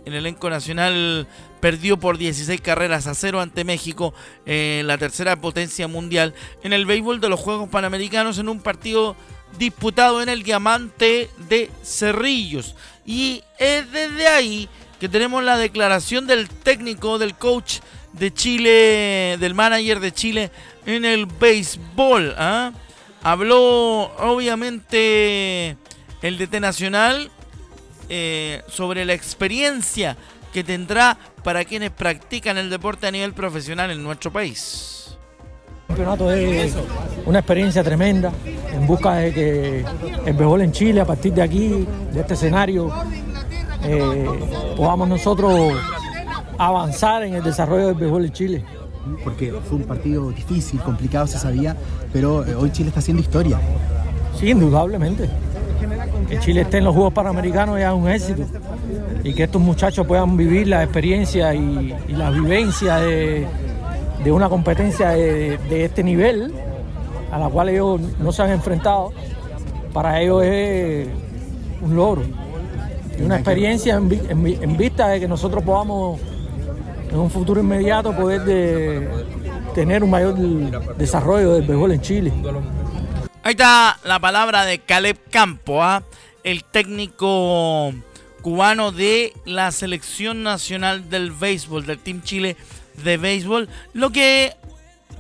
El 0.05 0.15
elenco 0.15 0.51
nacional 0.51 1.29
perdió 1.61 1.99
por 1.99 2.19
16 2.19 2.61
carreras 2.61 3.07
a 3.07 3.15
cero 3.15 3.41
ante 3.41 3.65
México, 3.65 4.15
la 4.47 4.97
tercera 4.97 5.37
potencia 5.37 5.87
mundial, 5.87 6.35
en 6.63 6.73
el 6.73 6.87
béisbol 6.87 7.21
de 7.21 7.29
los 7.29 7.41
Juegos 7.41 7.69
Panamericanos 7.69 8.39
en 8.39 8.49
un 8.49 8.61
partido 8.61 9.17
disputado 9.59 10.23
en 10.23 10.29
el 10.29 10.43
Diamante 10.43 11.31
de 11.49 11.71
Cerrillos. 11.83 12.75
Y 13.07 13.43
es 13.59 13.91
desde 13.91 14.29
ahí 14.29 14.69
que 15.01 15.09
tenemos 15.09 15.43
la 15.45 15.57
declaración 15.57 16.27
del 16.27 16.49
técnico, 16.49 17.19
del 17.19 17.35
coach 17.35 17.79
de 18.13 18.33
Chile, 18.33 19.37
del 19.39 19.55
manager 19.55 20.01
de 20.01 20.13
Chile 20.13 20.51
en 20.87 21.05
el 21.05 21.27
béisbol. 21.27 22.35
¿ah? 22.37 22.73
Habló 23.23 24.13
obviamente 24.19 25.77
el 26.23 26.39
DT 26.39 26.61
Nacional 26.61 27.31
eh, 28.09 28.63
sobre 28.69 29.05
la 29.05 29.15
experiencia 29.15 30.17
que 30.53 30.65
tendrá 30.65 31.19
para 31.45 31.65
quienes 31.65 31.91
practican 31.91 32.59
el 32.59 32.71
deporte 32.71 33.07
a 33.07 33.11
nivel 33.11 33.33
profesional 33.33 33.91
en 33.91 34.03
nuestro 34.03 34.33
país. 34.33 35.17
El 35.89 35.97
campeonato 35.97 36.31
es 36.31 36.75
una 37.25 37.39
experiencia 37.39 37.83
tremenda 37.83 38.33
en 38.73 38.87
busca 38.87 39.15
de 39.15 39.33
que 39.33 39.85
el 40.27 40.35
béisbol 40.35 40.63
en 40.63 40.73
Chile, 40.73 41.01
a 41.01 41.05
partir 41.05 41.33
de 41.35 41.43
aquí, 41.43 41.87
de 42.13 42.21
este 42.21 42.35
escenario, 42.35 42.91
eh, 43.85 44.27
podamos 44.77 45.09
nosotros 45.09 45.73
avanzar 46.59 47.23
en 47.23 47.35
el 47.35 47.43
desarrollo 47.43 47.89
del 47.89 47.95
béisbol 47.95 48.25
en 48.25 48.33
Chile 48.33 48.65
porque 49.25 49.53
fue 49.69 49.79
un 49.79 49.85
partido 49.85 50.31
difícil, 50.31 50.81
complicado, 50.81 51.27
se 51.27 51.39
sabía, 51.39 51.77
pero 52.13 52.45
eh, 52.47 52.55
hoy 52.55 52.71
Chile 52.71 52.89
está 52.89 53.01
haciendo 53.01 53.23
historia. 53.23 53.59
Sí, 54.39 54.51
indudablemente. 54.51 55.29
Que 56.29 56.39
Chile 56.41 56.63
esté 56.63 56.79
en 56.79 56.85
los 56.85 56.95
Juegos 56.95 57.13
Panamericanos 57.13 57.79
ya 57.79 57.89
es 57.89 57.95
un 57.95 58.09
éxito. 58.09 58.43
Y 59.25 59.35
que 59.35 59.45
estos 59.45 59.61
muchachos 59.61 60.07
puedan 60.07 60.37
vivir 60.37 60.69
la 60.69 60.83
experiencia 60.83 61.55
y, 61.55 61.95
la 62.09 62.31
vivencia 62.31 62.97
de, 62.97 63.47
una 64.27 64.49
competencia 64.49 65.11
de, 65.11 65.85
este 65.85 66.03
nivel 66.03 66.53
a 67.31 67.39
la 67.39 67.49
cual 67.49 67.69
ellos 67.69 68.01
no 68.19 68.33
se 68.33 68.43
han 68.43 68.51
enfrentado, 68.51 69.13
para 69.93 70.21
ellos 70.21 70.43
es 70.45 71.09
un 71.81 71.97
logro. 71.97 72.23
Y 73.19 73.23
una 73.23 73.37
experiencia 73.37 73.97
en 73.97 74.77
vista 74.77 75.09
de 75.09 75.21
que 75.21 75.29
nosotros 75.29 75.65
podamos 75.65 76.21
en 77.11 77.19
un 77.19 77.31
futuro 77.31 77.61
inmediato 77.61 78.15
poder 78.15 78.45
de 78.45 79.09
tener 79.75 80.03
un 80.03 80.11
mayor 80.11 80.35
desarrollo 80.97 81.55
del 81.55 81.67
béisbol 81.67 81.93
en 81.93 82.01
Chile. 82.01 82.33
Ahí 83.43 83.53
está 83.53 83.99
la 84.05 84.19
palabra 84.19 84.65
de 84.65 84.79
Caleb 84.81 85.19
Campo, 85.31 85.83
¿ah? 85.83 86.03
el 86.45 86.65
técnico 86.65 87.93
cubano 88.43 88.93
de 88.93 89.33
la 89.45 89.73
selección 89.73 90.43
nacional 90.43 91.09
del 91.09 91.33
béisbol, 91.33 91.87
del 91.87 91.99
Team 91.99 92.23
Chile 92.23 92.57
de 93.03 93.17
béisbol. 93.17 93.69
Lo 93.93 94.11
que, 94.11 94.55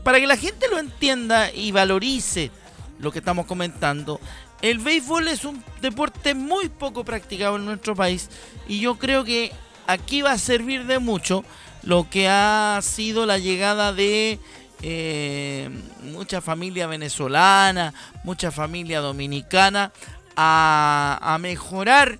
para 0.08 0.20
que 0.20 0.26
la 0.26 0.38
gente 0.38 0.68
lo 0.70 0.78
entienda 0.78 1.52
y 1.52 1.70
valorice 1.70 2.50
lo 2.98 3.12
que 3.12 3.18
estamos 3.18 3.44
comentando, 3.44 4.18
el 4.62 4.78
béisbol 4.78 5.28
es 5.28 5.44
un 5.44 5.62
deporte 5.82 6.34
muy 6.34 6.70
poco 6.70 7.04
practicado 7.04 7.56
en 7.56 7.66
nuestro 7.66 7.94
país 7.94 8.30
y 8.66 8.80
yo 8.80 8.96
creo 8.96 9.22
que 9.22 9.52
aquí 9.86 10.22
va 10.22 10.32
a 10.32 10.38
servir 10.38 10.86
de 10.86 10.98
mucho 10.98 11.44
lo 11.82 12.08
que 12.08 12.26
ha 12.26 12.78
sido 12.80 13.26
la 13.26 13.36
llegada 13.36 13.92
de 13.92 14.38
eh, 14.80 15.68
mucha 16.04 16.40
familia 16.40 16.86
venezolana, 16.86 17.92
mucha 18.24 18.50
familia 18.50 19.00
dominicana, 19.00 19.92
a, 20.36 21.36
mejorar 21.38 22.18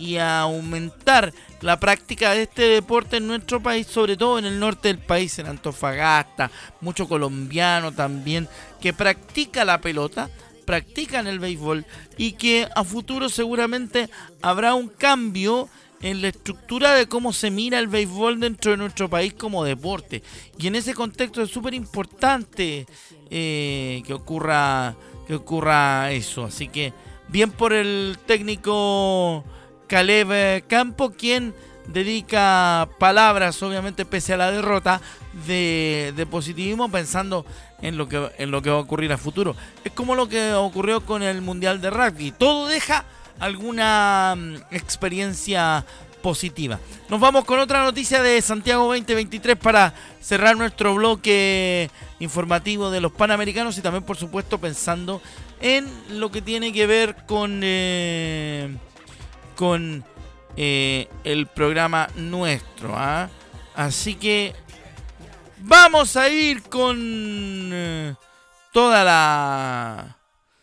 y 0.00 0.16
a 0.16 0.40
aumentar 0.40 1.32
la 1.60 1.78
práctica 1.78 2.32
de 2.32 2.42
este 2.42 2.62
deporte 2.62 3.18
en 3.18 3.26
nuestro 3.26 3.62
país, 3.62 3.86
sobre 3.86 4.16
todo 4.16 4.38
en 4.38 4.46
el 4.46 4.58
norte 4.58 4.88
del 4.88 4.98
país, 4.98 5.38
en 5.38 5.46
Antofagasta, 5.46 6.50
mucho 6.80 7.06
colombiano 7.06 7.92
también, 7.92 8.48
que 8.80 8.92
practica 8.92 9.64
la 9.64 9.80
pelota, 9.80 10.30
practican 10.64 11.26
el 11.26 11.38
béisbol 11.38 11.84
y 12.16 12.32
que 12.32 12.66
a 12.74 12.82
futuro 12.82 13.28
seguramente 13.28 14.08
habrá 14.40 14.74
un 14.74 14.88
cambio 14.88 15.68
en 16.02 16.22
la 16.22 16.28
estructura 16.28 16.94
de 16.94 17.06
cómo 17.06 17.32
se 17.32 17.50
mira 17.50 17.78
el 17.78 17.88
béisbol 17.88 18.40
dentro 18.40 18.70
de 18.70 18.78
nuestro 18.78 19.10
país 19.10 19.34
como 19.34 19.64
deporte. 19.64 20.22
Y 20.58 20.66
en 20.66 20.76
ese 20.76 20.94
contexto 20.94 21.42
es 21.42 21.50
súper 21.50 21.74
importante 21.74 22.86
eh, 23.30 24.02
que, 24.06 24.14
ocurra, 24.14 24.96
que 25.26 25.34
ocurra 25.34 26.10
eso. 26.12 26.44
Así 26.44 26.68
que 26.68 26.94
bien 27.28 27.50
por 27.50 27.74
el 27.74 28.18
técnico 28.26 29.44
Caleb 29.90 30.64
Campo, 30.68 31.10
quien 31.10 31.52
dedica 31.88 32.88
palabras, 33.00 33.60
obviamente 33.60 34.04
pese 34.04 34.34
a 34.34 34.36
la 34.36 34.52
derrota, 34.52 35.00
de, 35.48 36.12
de, 36.14 36.26
positivismo 36.26 36.88
pensando 36.92 37.44
en 37.82 37.98
lo, 37.98 38.08
que, 38.08 38.30
en 38.38 38.52
lo 38.52 38.62
que 38.62 38.70
va 38.70 38.76
a 38.76 38.80
ocurrir 38.80 39.12
a 39.12 39.18
futuro. 39.18 39.56
Es 39.82 39.90
como 39.90 40.14
lo 40.14 40.28
que 40.28 40.54
ocurrió 40.54 41.04
con 41.04 41.24
el 41.24 41.42
Mundial 41.42 41.80
de 41.80 41.90
Rugby. 41.90 42.30
Todo 42.30 42.68
deja 42.68 43.04
alguna 43.40 44.36
mm, 44.36 44.54
experiencia 44.70 45.84
positiva. 46.22 46.78
Nos 47.08 47.18
vamos 47.18 47.44
con 47.44 47.58
otra 47.58 47.82
noticia 47.82 48.22
de 48.22 48.40
Santiago 48.42 48.84
2023 48.84 49.56
para 49.56 49.92
cerrar 50.20 50.56
nuestro 50.56 50.94
bloque 50.94 51.90
informativo 52.20 52.92
de 52.92 53.00
los 53.00 53.10
Panamericanos 53.10 53.76
y 53.76 53.80
también 53.80 54.04
por 54.04 54.16
supuesto 54.16 54.58
pensando 54.58 55.20
en 55.60 55.88
lo 56.20 56.30
que 56.30 56.42
tiene 56.42 56.72
que 56.72 56.86
ver 56.86 57.16
con, 57.26 57.62
eh, 57.64 58.76
con 59.60 60.02
eh, 60.56 61.06
el 61.22 61.46
programa 61.46 62.08
nuestro. 62.16 62.94
¿ah? 62.96 63.28
Así 63.74 64.14
que 64.14 64.54
vamos 65.58 66.16
a 66.16 66.30
ir 66.30 66.62
con 66.62 66.96
eh, 66.98 68.14
toda 68.72 69.04
la 69.04 70.16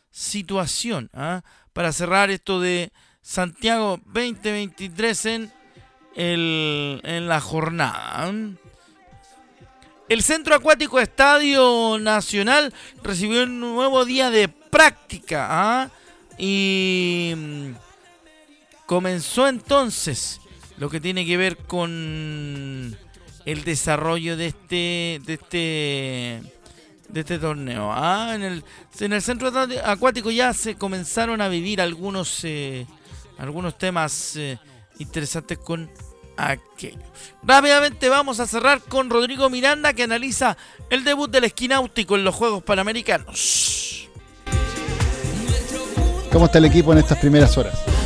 situación. 0.09 1.11
¿ah? 1.13 1.43
para 1.73 1.91
cerrar 1.91 2.31
esto 2.31 2.59
de 2.59 2.91
Santiago 3.21 3.99
2023 4.05 5.25
en, 5.27 5.53
el, 6.15 6.99
en 7.03 7.27
la 7.27 7.39
jornada. 7.39 8.33
El 10.09 10.23
Centro 10.23 10.55
Acuático 10.55 10.99
Estadio 10.99 11.99
Nacional 11.99 12.73
recibió 13.03 13.43
un 13.43 13.59
nuevo 13.59 14.05
día 14.05 14.31
de 14.31 14.47
práctica 14.47 15.47
¿ah? 15.51 15.89
y 16.39 17.33
mm, 17.37 17.86
comenzó 18.87 19.47
entonces 19.47 20.41
lo 20.77 20.89
que 20.89 20.99
tiene 20.99 21.25
que 21.25 21.37
ver 21.37 21.57
con 21.57 22.97
el 23.45 23.63
desarrollo 23.63 24.35
de 24.35 24.47
este 24.47 25.21
de 25.23 25.33
este 25.33 26.41
de 27.09 27.19
este 27.19 27.37
torneo. 27.37 27.91
Ah, 27.93 28.31
en 28.33 28.43
el, 28.43 28.63
en 28.99 29.13
el 29.13 29.21
centro 29.21 29.51
acuático 29.85 30.31
ya 30.31 30.53
se 30.53 30.75
comenzaron 30.75 31.39
a 31.41 31.47
vivir 31.47 31.79
algunos, 31.79 32.43
eh, 32.43 32.85
algunos 33.37 33.77
temas 33.77 34.35
eh, 34.35 34.59
interesantes 34.99 35.57
con 35.57 35.89
aquello. 36.35 36.99
Rápidamente 37.43 38.09
vamos 38.09 38.39
a 38.39 38.47
cerrar 38.47 38.81
con 38.81 39.09
Rodrigo 39.09 39.49
Miranda 39.49 39.93
que 39.93 40.03
analiza 40.03 40.57
el 40.89 41.03
debut 41.03 41.31
del 41.31 41.45
esquináutico 41.45 42.15
en 42.15 42.23
los 42.25 42.35
Juegos 42.35 42.63
Panamericanos. 42.63 44.09
¿Cómo 46.31 46.45
está 46.45 46.57
el 46.57 46.65
equipo 46.65 46.91
en 46.91 46.99
estas 46.99 47.17
primeras 47.19 47.57
horas? 47.57 47.96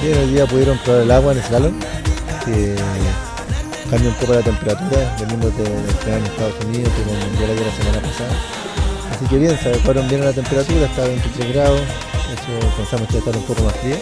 Bien, 0.00 0.18
hoy 0.18 0.26
día 0.26 0.46
pudieron 0.46 0.76
probar 0.78 1.02
el 1.02 1.10
agua 1.10 1.32
en 1.32 1.38
el 1.38 1.44
salón, 1.44 1.80
que 2.44 2.76
cambia 3.90 4.10
un 4.10 4.14
poco 4.16 4.34
la 4.34 4.42
temperatura, 4.42 5.16
venimos 5.18 5.56
de, 5.56 5.64
de 5.64 6.16
en 6.18 6.24
Estados 6.24 6.64
Unidos, 6.66 6.92
tuvimos 6.94 7.24
el 7.24 7.30
mundial 7.30 7.50
ayer 7.50 7.66
la 7.66 7.76
semana 7.76 8.00
pasada. 8.00 8.30
Así 9.10 9.24
que 9.26 9.38
bien, 9.38 9.58
se 9.58 9.68
adecuaron 9.70 10.06
bien 10.08 10.20
a 10.20 10.26
la 10.26 10.32
temperatura, 10.34 10.84
está 10.84 11.02
a 11.02 11.08
23 11.08 11.54
grados, 11.54 11.80
eso 11.80 12.76
pensamos 12.76 13.08
que 13.08 13.14
va 13.14 13.18
a 13.18 13.24
estar 13.24 13.36
un 13.36 13.42
poco 13.44 13.62
más 13.62 13.76
fría. 13.76 13.96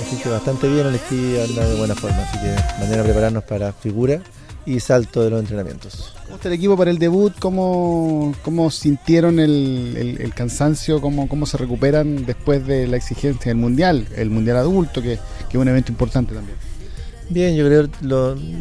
Así 0.00 0.16
que 0.16 0.28
bastante 0.30 0.68
bien, 0.68 0.86
el 0.86 0.94
esquí 0.94 1.38
anda 1.38 1.68
de 1.68 1.76
buena 1.76 1.94
forma, 1.94 2.22
así 2.22 2.38
que 2.38 2.80
mañana 2.80 3.02
prepararnos 3.02 3.44
para 3.44 3.72
figura 3.72 4.20
y 4.64 4.78
salto 4.80 5.22
de 5.22 5.30
los 5.30 5.40
entrenamientos. 5.40 6.12
¿Cómo 6.24 6.36
está 6.36 6.48
el 6.48 6.54
equipo 6.54 6.76
para 6.76 6.90
el 6.90 6.98
debut? 6.98 7.32
¿Cómo, 7.40 8.34
cómo 8.42 8.70
sintieron 8.70 9.38
el, 9.40 9.94
el- 9.96 10.20
el 10.20 10.34
cansancio? 10.34 11.00
¿Cómo, 11.00 11.28
¿Cómo 11.28 11.46
se 11.46 11.56
recuperan 11.58 12.24
después 12.26 12.66
de 12.66 12.86
la 12.86 12.96
exigencia 12.96 13.50
del 13.50 13.56
Mundial? 13.58 14.06
El 14.16 14.30
Mundial 14.30 14.56
adulto, 14.58 15.02
que, 15.02 15.18
que 15.48 15.56
es 15.56 15.60
un 15.60 15.68
evento 15.68 15.90
importante 15.92 16.34
también. 16.34 16.56
Bien, 17.28 17.56
yo 17.56 17.66
creo 17.66 17.90
que 17.90 18.06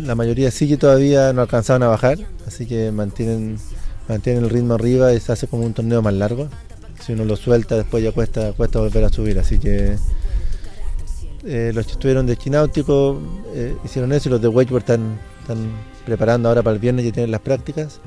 la 0.03 0.15
mayoría 0.15 0.49
sí 0.49 0.67
que 0.67 0.77
todavía 0.77 1.33
no 1.33 1.41
alcanzaron 1.41 1.83
a 1.83 1.87
bajar, 1.87 2.17
así 2.47 2.65
que 2.65 2.91
mantienen, 2.91 3.57
mantienen 4.07 4.43
el 4.45 4.49
ritmo 4.49 4.73
arriba 4.75 5.13
y 5.13 5.19
se 5.19 5.31
hace 5.31 5.47
como 5.47 5.65
un 5.65 5.73
torneo 5.73 6.01
más 6.01 6.13
largo. 6.13 6.47
Si 7.05 7.13
uno 7.13 7.25
lo 7.25 7.35
suelta, 7.35 7.75
después 7.75 8.03
ya 8.03 8.11
cuesta, 8.11 8.53
cuesta 8.53 8.79
volver 8.79 9.03
a 9.03 9.09
subir, 9.09 9.39
así 9.39 9.57
que 9.59 9.95
eh, 11.43 11.71
los 11.73 11.85
que 11.85 11.91
estuvieron 11.93 12.25
de 12.27 12.37
Chináutico 12.37 13.19
eh, 13.55 13.75
hicieron 13.83 14.13
eso 14.13 14.29
y 14.29 14.31
los 14.31 14.41
de 14.41 14.47
Wakeboard 14.47 14.83
están, 14.83 15.19
están 15.41 15.57
preparando 16.05 16.49
ahora 16.49 16.61
para 16.63 16.73
el 16.75 16.79
viernes, 16.79 17.05
ya 17.05 17.11
tienen 17.11 17.31
las 17.31 17.41
prácticas 17.41 17.99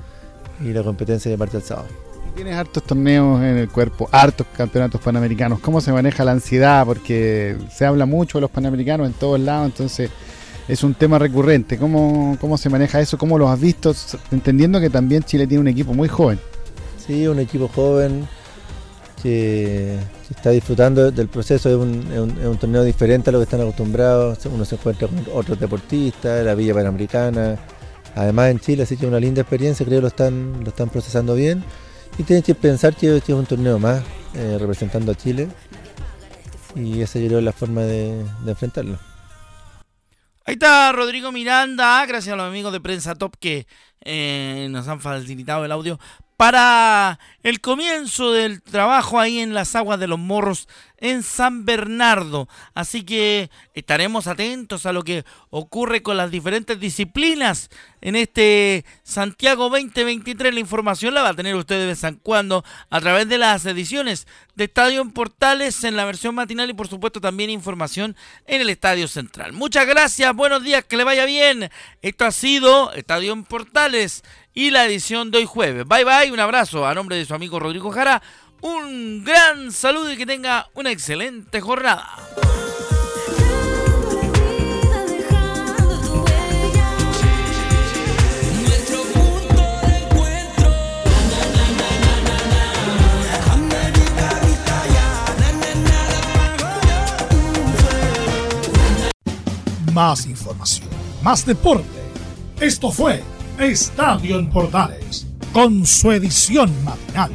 y 0.63 0.73
la 0.73 0.83
competencia 0.83 1.31
de 1.31 1.39
parte 1.39 1.57
el 1.59 1.63
sábado. 1.63 1.89
Tienes 2.35 2.57
hartos 2.57 2.83
torneos 2.83 3.41
en 3.43 3.59
el 3.59 3.69
cuerpo, 3.69 4.09
hartos 4.11 4.47
campeonatos 4.57 5.01
panamericanos. 5.01 5.61
¿Cómo 5.61 5.81
se 5.81 5.93
maneja 5.93 6.25
la 6.25 6.33
ansiedad? 6.33 6.85
Porque 6.85 7.57
se 7.73 7.87
habla 7.87 8.07
mucho 8.07 8.39
de 8.39 8.43
los 8.43 8.51
panamericanos 8.51 9.07
en 9.07 9.13
todos 9.13 9.39
lados, 9.39 9.67
entonces 9.67 10.11
es 10.67 10.83
un 10.83 10.95
tema 10.95 11.19
recurrente. 11.19 11.79
¿Cómo, 11.79 12.37
cómo 12.41 12.59
se 12.59 12.69
maneja 12.71 13.01
eso? 13.01 13.19
¿Cómo 13.19 13.39
los 13.39 13.49
has 13.51 13.61
visto? 13.61 13.95
Entendiendo 14.33 14.81
que 14.81 14.91
también 14.91 15.23
Chile 15.23 15.47
tiene 15.47 15.61
un 15.61 15.69
equipo 15.69 15.95
muy 15.95 16.09
joven. 16.09 16.41
Sí, 17.07 17.27
un 17.29 17.39
equipo 17.39 17.69
joven 17.69 18.27
que, 19.23 19.97
que 20.27 20.35
está 20.35 20.51
disfrutando 20.51 21.11
del 21.11 21.29
proceso, 21.29 21.69
es 21.69 21.77
un, 21.77 22.13
es 22.13 22.19
un- 22.19 22.39
es 22.41 22.47
un 22.47 22.57
torneo 22.59 22.83
diferente 22.83 23.31
a 23.31 23.33
lo 23.33 23.39
que 23.39 23.45
están 23.45 23.61
acostumbrados, 23.61 24.45
uno 24.47 24.65
se 24.65 24.75
encuentra 24.75 25.09
con 25.09 25.19
otros 25.35 25.59
deportistas, 25.61 26.45
la 26.45 26.55
Villa 26.55 26.75
Panamericana, 26.75 27.57
además 28.15 28.51
en 28.51 28.61
Chile, 28.61 28.83
así 28.83 28.97
que 28.97 29.07
una 29.07 29.21
linda 29.21 29.43
experiencia, 29.43 29.85
creo 29.85 29.99
que 29.99 30.03
lo 30.03 30.09
están, 30.09 30.63
lo 30.63 30.69
están 30.69 30.89
procesando 30.89 31.35
bien. 31.35 31.65
Y 32.19 32.23
tienen 32.23 32.43
que 32.43 32.55
pensar 32.55 32.95
que 32.95 33.17
este 33.17 33.33
es 33.33 33.39
un 33.39 33.47
torneo 33.47 33.79
más 33.79 34.03
eh, 34.35 34.57
representando 34.59 35.13
a 35.13 35.15
Chile. 35.15 35.49
Y 36.77 37.01
esa 37.03 37.19
yo 37.19 37.27
creo 37.27 37.39
es 37.39 37.45
la 37.45 37.53
forma 37.53 37.83
de, 37.83 38.25
de 38.45 38.51
enfrentarlo. 38.51 38.99
Ahí 40.47 40.55
está 40.55 40.93
Rodrigo 40.93 41.33
Miranda, 41.33 42.05
gracias 42.05 42.35
a 42.35 42.37
los 42.37 42.47
amigos 42.47 42.71
de 42.71 42.81
Prensa 42.81 43.15
Top 43.15 43.35
que 43.41 43.67
eh, 44.03 44.69
nos 44.71 44.87
han 44.89 45.01
facilitado 45.01 45.65
el 45.65 45.73
audio. 45.73 45.99
Para 46.37 47.19
el 47.43 47.63
comienzo 47.63 48.33
del 48.33 48.61
trabajo 48.61 49.19
ahí 49.19 49.39
en 49.39 49.55
las 49.55 49.75
aguas 49.75 49.99
de 49.99 50.07
los 50.07 50.19
morros 50.19 50.69
en 51.05 51.23
San 51.23 51.67
Bernardo. 51.67 52.49
Así 52.73 53.03
que 53.05 53.51
estaremos 53.75 54.27
atentos 54.27 54.87
a 54.87 54.93
lo 54.95 55.03
que 55.03 55.27
ocurre 55.51 56.03
con 56.03 56.17
las 56.17 56.31
diferentes 56.31 56.81
disciplinas 56.81 57.69
en 58.01 58.17
este 58.17 58.87
Santiago 59.03 59.69
2023. 59.69 60.55
La 60.55 60.61
información 60.61 61.13
la 61.13 61.21
va 61.21 61.29
a 61.29 61.35
tener 61.35 61.57
usted 61.57 61.79
de 61.79 61.87
vez 61.89 62.03
en 62.05 62.15
cuando 62.15 62.65
a 62.89 63.01
través 63.03 63.29
de 63.29 63.37
las 63.37 63.67
ediciones 63.67 64.27
de 64.55 64.65
Estadio 64.65 65.03
en 65.03 65.11
Portales 65.11 65.85
en 65.85 65.95
la 65.95 66.07
versión 66.07 66.35
matinal 66.35 66.71
y 66.71 66.75
por 66.75 66.89
supuesto 66.89 67.21
también 67.21 67.51
información 67.51 68.17
en 68.47 68.63
el 68.63 68.71
Estadio 68.71 69.07
Central. 69.07 69.53
Muchas 69.53 69.87
gracias, 69.87 70.35
buenos 70.35 70.65
días, 70.65 70.85
que 70.85 70.97
le 70.97 71.05
vaya 71.05 71.27
bien. 71.27 71.71
Esto 72.01 72.25
ha 72.25 72.33
sido 72.33 72.95
Estadio 72.95 73.35
en 73.35 73.45
Portales 73.45 74.25
y 74.55 74.71
la 74.71 74.87
edición 74.87 75.31
de 75.31 75.39
hoy 75.39 75.47
jueves. 75.47 75.85
Bye 75.87 76.05
bye, 76.05 76.33
un 76.33 76.41
abrazo 76.41 76.87
a 76.87 76.95
nombre 76.95 77.17
de 77.17 77.27
su 77.27 77.35
amigo 77.35 77.61
Rodrigo 77.61 77.91
Jara. 77.91 78.23
Un 78.61 79.25
gran 79.25 79.71
saludo 79.73 80.13
y 80.13 80.17
que 80.17 80.27
tenga 80.27 80.69
una 80.75 80.91
excelente 80.91 81.61
jornada. 81.61 82.17
Más 99.93 100.27
información, 100.27 100.89
más 101.23 101.47
deporte. 101.47 101.87
Esto 102.61 102.91
fue 102.91 103.23
Estadio 103.59 104.41
en 104.41 104.51
Portales, 104.51 105.27
con 105.53 105.87
su 105.87 106.11
edición 106.11 106.73
matinal. 106.83 107.31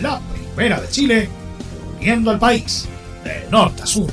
La 0.00 0.20
de 0.58 0.88
Chile, 0.90 1.28
uniendo 2.00 2.32
al 2.32 2.38
país 2.38 2.88
de 3.22 3.48
norte 3.48 3.82
a 3.82 3.86
sur. 3.86 4.10